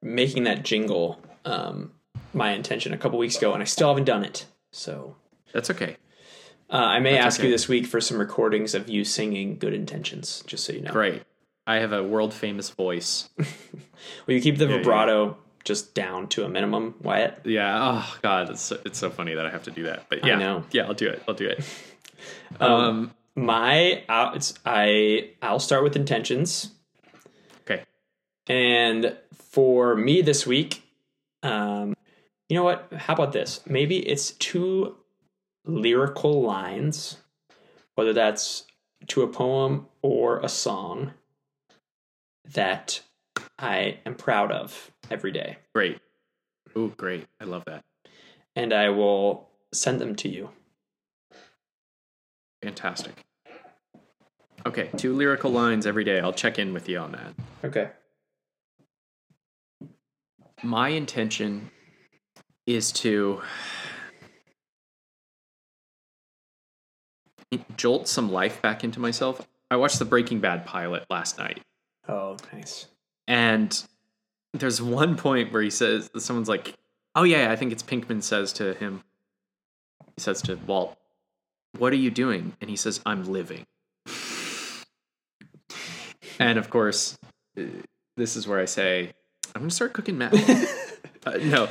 making 0.00 0.44
that 0.44 0.64
jingle 0.64 1.20
um, 1.44 1.92
my 2.32 2.52
intention 2.52 2.94
a 2.94 2.98
couple 2.98 3.18
weeks 3.18 3.36
ago, 3.36 3.52
and 3.52 3.62
I 3.62 3.66
still 3.66 3.88
haven't 3.88 4.04
done 4.04 4.24
it. 4.24 4.46
So 4.70 5.16
That's 5.52 5.70
okay. 5.70 5.96
uh, 6.70 6.76
I 6.76 6.98
may 6.98 7.12
That's 7.12 7.26
ask 7.26 7.40
okay. 7.40 7.48
you 7.48 7.54
this 7.54 7.68
week 7.68 7.86
for 7.86 8.00
some 8.00 8.18
recordings 8.18 8.74
of 8.74 8.88
you 8.88 9.04
singing 9.04 9.58
"Good 9.58 9.74
Intentions," 9.74 10.42
just 10.46 10.64
so 10.64 10.72
you 10.72 10.80
know. 10.80 10.92
Great. 10.92 11.22
I 11.66 11.76
have 11.76 11.92
a 11.92 12.02
world 12.02 12.32
famous 12.32 12.70
voice. 12.70 13.28
Will 14.26 14.34
you 14.34 14.40
keep 14.40 14.56
the 14.56 14.66
yeah. 14.66 14.78
vibrato 14.78 15.36
just 15.64 15.94
down 15.94 16.28
to 16.28 16.44
a 16.44 16.48
minimum, 16.48 16.94
Wyatt? 17.02 17.40
Yeah. 17.44 17.78
Oh 17.80 18.16
God, 18.22 18.50
it's 18.50 18.62
so, 18.62 18.78
it's 18.84 18.98
so 18.98 19.10
funny 19.10 19.34
that 19.34 19.46
I 19.46 19.50
have 19.50 19.62
to 19.64 19.70
do 19.70 19.84
that. 19.84 20.06
But 20.08 20.24
I 20.24 20.28
yeah, 20.28 20.36
know. 20.36 20.64
yeah, 20.70 20.84
I'll 20.84 20.94
do 20.94 21.08
it. 21.08 21.22
I'll 21.28 21.34
do 21.34 21.48
it. 21.48 21.64
Um. 22.60 23.12
My, 23.34 24.04
uh, 24.08 24.32
it's 24.34 24.54
I. 24.64 25.30
I'll 25.40 25.58
start 25.58 25.82
with 25.82 25.96
intentions. 25.96 26.70
Okay. 27.62 27.82
And 28.46 29.16
for 29.34 29.96
me 29.96 30.22
this 30.22 30.46
week, 30.46 30.82
um, 31.42 31.94
you 32.48 32.56
know 32.56 32.62
what? 32.62 32.92
How 32.92 33.14
about 33.14 33.32
this? 33.32 33.60
Maybe 33.66 34.06
it's 34.06 34.32
two 34.32 34.96
lyrical 35.64 36.42
lines, 36.42 37.16
whether 37.94 38.12
that's 38.12 38.66
to 39.08 39.22
a 39.22 39.28
poem 39.28 39.86
or 40.02 40.38
a 40.40 40.48
song 40.48 41.12
that 42.44 43.00
I 43.58 43.98
am 44.06 44.14
proud 44.14 44.50
of 44.50 44.90
every 45.10 45.32
day. 45.32 45.58
Great. 45.74 45.98
Oh, 46.74 46.88
great. 46.88 47.26
I 47.40 47.44
love 47.44 47.64
that. 47.66 47.84
And 48.56 48.72
I 48.72 48.90
will 48.90 49.48
send 49.72 50.00
them 50.00 50.14
to 50.16 50.28
you. 50.28 50.50
Fantastic. 52.62 53.24
Okay, 54.64 54.90
two 54.96 55.14
lyrical 55.14 55.50
lines 55.50 55.86
every 55.86 56.04
day. 56.04 56.20
I'll 56.20 56.32
check 56.32 56.58
in 56.58 56.72
with 56.72 56.88
you 56.88 56.98
on 56.98 57.12
that. 57.12 57.34
Okay. 57.64 57.90
My 60.62 60.90
intention 60.90 61.70
is 62.66 62.92
to 62.92 63.42
jolt 67.76 68.08
some 68.08 68.30
life 68.30 68.62
back 68.62 68.84
into 68.84 69.00
myself. 69.00 69.46
I 69.70 69.76
watched 69.76 69.98
the 69.98 70.04
Breaking 70.04 70.38
Bad 70.40 70.64
pilot 70.64 71.04
last 71.10 71.38
night, 71.38 71.62
Oh, 72.08 72.36
nice. 72.52 72.86
And 73.26 73.84
there's 74.52 74.82
one 74.82 75.16
point 75.16 75.52
where 75.52 75.62
he 75.62 75.70
says, 75.70 76.10
someone's 76.18 76.48
like, 76.48 76.74
oh, 77.14 77.22
yeah, 77.22 77.50
I 77.50 77.56
think 77.56 77.72
it's 77.72 77.82
Pinkman 77.82 78.22
says 78.22 78.52
to 78.54 78.74
him, 78.74 79.02
he 80.16 80.20
says 80.20 80.42
to 80.42 80.56
Walt, 80.66 80.96
what 81.78 81.92
are 81.92 81.96
you 81.96 82.10
doing? 82.10 82.54
And 82.60 82.68
he 82.68 82.76
says, 82.76 83.00
I'm 83.06 83.24
living. 83.24 83.64
and 86.38 86.58
of 86.58 86.68
course, 86.70 87.18
uh, 87.58 87.62
this 88.16 88.36
is 88.36 88.46
where 88.46 88.60
I 88.60 88.66
say, 88.66 89.12
I'm 89.54 89.62
going 89.62 89.70
to 89.70 89.74
start 89.74 89.92
cooking 89.92 90.18
meth. 90.18 90.34
uh, 91.26 91.38
no. 91.38 91.68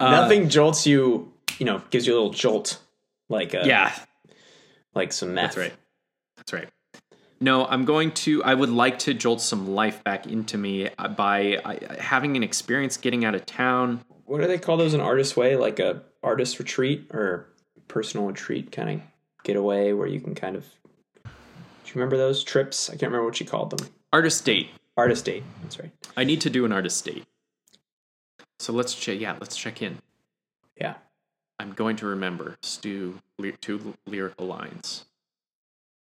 Uh, 0.00 0.10
Nothing 0.10 0.48
jolts 0.48 0.86
you, 0.86 1.32
you 1.58 1.66
know, 1.66 1.82
gives 1.90 2.06
you 2.06 2.14
a 2.14 2.16
little 2.16 2.30
jolt 2.30 2.80
like 3.28 3.54
a, 3.54 3.62
Yeah, 3.66 3.92
like 4.94 5.12
some 5.12 5.34
meth. 5.34 5.54
That's 5.54 5.56
right. 5.56 5.74
That's 6.36 6.52
right. 6.52 6.68
No, 7.42 7.66
I'm 7.66 7.84
going 7.84 8.12
to. 8.12 8.44
I 8.44 8.54
would 8.54 8.70
like 8.70 9.00
to 9.00 9.14
jolt 9.14 9.40
some 9.40 9.74
life 9.74 10.04
back 10.04 10.28
into 10.28 10.56
me 10.56 10.88
uh, 10.96 11.08
by 11.08 11.56
uh, 11.56 11.96
having 12.00 12.36
an 12.36 12.44
experience 12.44 12.96
getting 12.96 13.24
out 13.24 13.34
of 13.34 13.44
town. 13.46 14.04
What 14.26 14.40
do 14.40 14.46
they 14.46 14.58
call 14.58 14.76
those 14.76 14.94
in 14.94 15.00
artist 15.00 15.36
way? 15.36 15.56
Like 15.56 15.80
a 15.80 16.02
artist 16.22 16.60
retreat 16.60 17.10
or 17.12 17.48
personal 17.88 18.28
retreat 18.28 18.70
kind 18.70 18.90
of 18.90 19.00
getaway 19.42 19.92
where 19.92 20.06
you 20.06 20.20
can 20.20 20.36
kind 20.36 20.54
of. 20.54 20.64
Do 21.24 21.30
you 21.86 21.94
remember 21.96 22.16
those 22.16 22.44
trips? 22.44 22.88
I 22.88 22.92
can't 22.92 23.10
remember 23.10 23.24
what 23.24 23.40
you 23.40 23.46
called 23.46 23.76
them. 23.76 23.88
Artist 24.12 24.44
date. 24.44 24.70
Artist 24.96 25.24
date. 25.24 25.42
That's 25.62 25.80
right. 25.80 25.90
I 26.16 26.22
need 26.22 26.40
to 26.42 26.50
do 26.50 26.64
an 26.64 26.70
artist 26.70 27.04
date. 27.04 27.24
So 28.60 28.72
let's 28.72 28.94
check. 28.94 29.18
Yeah, 29.18 29.36
let's 29.40 29.56
check 29.56 29.82
in. 29.82 29.98
Yeah. 30.80 30.94
I'm 31.58 31.72
going 31.72 31.96
to 31.96 32.06
remember 32.06 32.56
Stu 32.62 33.18
ly- 33.36 33.54
two 33.60 33.94
lyrical 34.06 34.46
lines. 34.46 35.06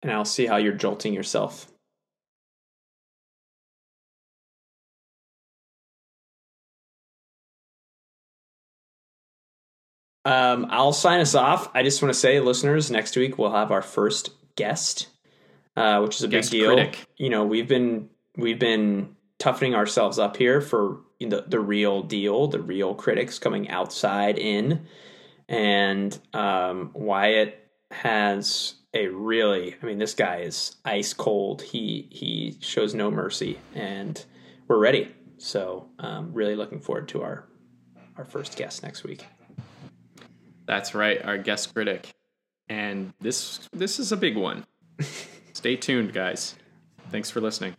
And 0.03 0.11
I'll 0.11 0.25
see 0.25 0.47
how 0.47 0.57
you're 0.57 0.73
jolting 0.73 1.15
yourself. 1.15 1.69
Um, 10.25 10.67
I'll 10.71 10.93
sign 10.93 11.21
us 11.21 11.35
off. 11.35 11.69
I 11.75 11.83
just 11.83 12.01
want 12.01 12.15
to 12.15 12.19
say, 12.19 12.39
listeners, 12.41 12.91
next 12.91 13.17
week 13.17 13.39
we'll 13.39 13.53
have 13.53 13.73
our 13.73 13.83
first 13.83 14.31
guest, 14.55 15.09
uh, 15.77 16.01
which 16.01 16.17
is 16.17 16.23
a 16.23 16.29
Guest 16.29 16.51
big 16.51 16.61
deal. 16.61 16.75
critic. 16.75 17.05
You 17.17 17.31
know, 17.31 17.45
we've 17.45 17.69
been 17.69 18.09
we've 18.37 18.59
been 18.59 19.17
toughening 19.39 19.75
ourselves 19.75 20.19
up 20.19 20.37
here 20.37 20.61
for 20.61 21.01
the 21.19 21.45
the 21.47 21.59
real 21.61 22.03
deal, 22.03 22.47
the 22.47 22.61
real 22.61 22.95
critics 22.95 23.39
coming 23.39 23.69
outside 23.69 24.39
in, 24.39 24.87
and 25.49 26.17
um, 26.33 26.91
Wyatt 26.95 27.59
has 27.91 28.75
a 28.95 29.09
really 29.09 29.77
I 29.83 29.87
mean 29.87 29.99
this 29.99 30.15
guy 30.15 30.39
is 30.39 30.77
ice 30.85 31.13
cold. 31.13 31.63
He 31.63 32.09
he 32.11 32.57
shows 32.61 32.95
no 32.95 33.11
mercy 33.11 33.59
and 33.75 34.25
we're 34.69 34.79
ready. 34.79 35.15
So 35.39 35.89
um, 35.99 36.33
really 36.33 36.57
looking 36.57 36.81
forward 36.81 37.09
to 37.09 37.23
our 37.23 37.49
our 38.17 38.25
first 38.25 38.57
guest 38.57 38.83
next 38.83 39.05
week. 39.05 39.27
That's 40.67 40.95
right, 40.95 41.23
our 41.25 41.39
guest 41.39 41.75
critic. 41.75 42.11
And 42.69 43.13
this 43.21 43.69
this 43.73 43.99
is 43.99 44.13
a 44.13 44.17
big 44.17 44.37
one. 44.37 44.65
Stay 45.53 45.77
tuned, 45.77 46.13
guys. 46.13 46.55
Thanks 47.11 47.31
for 47.31 47.41
listening. 47.41 47.77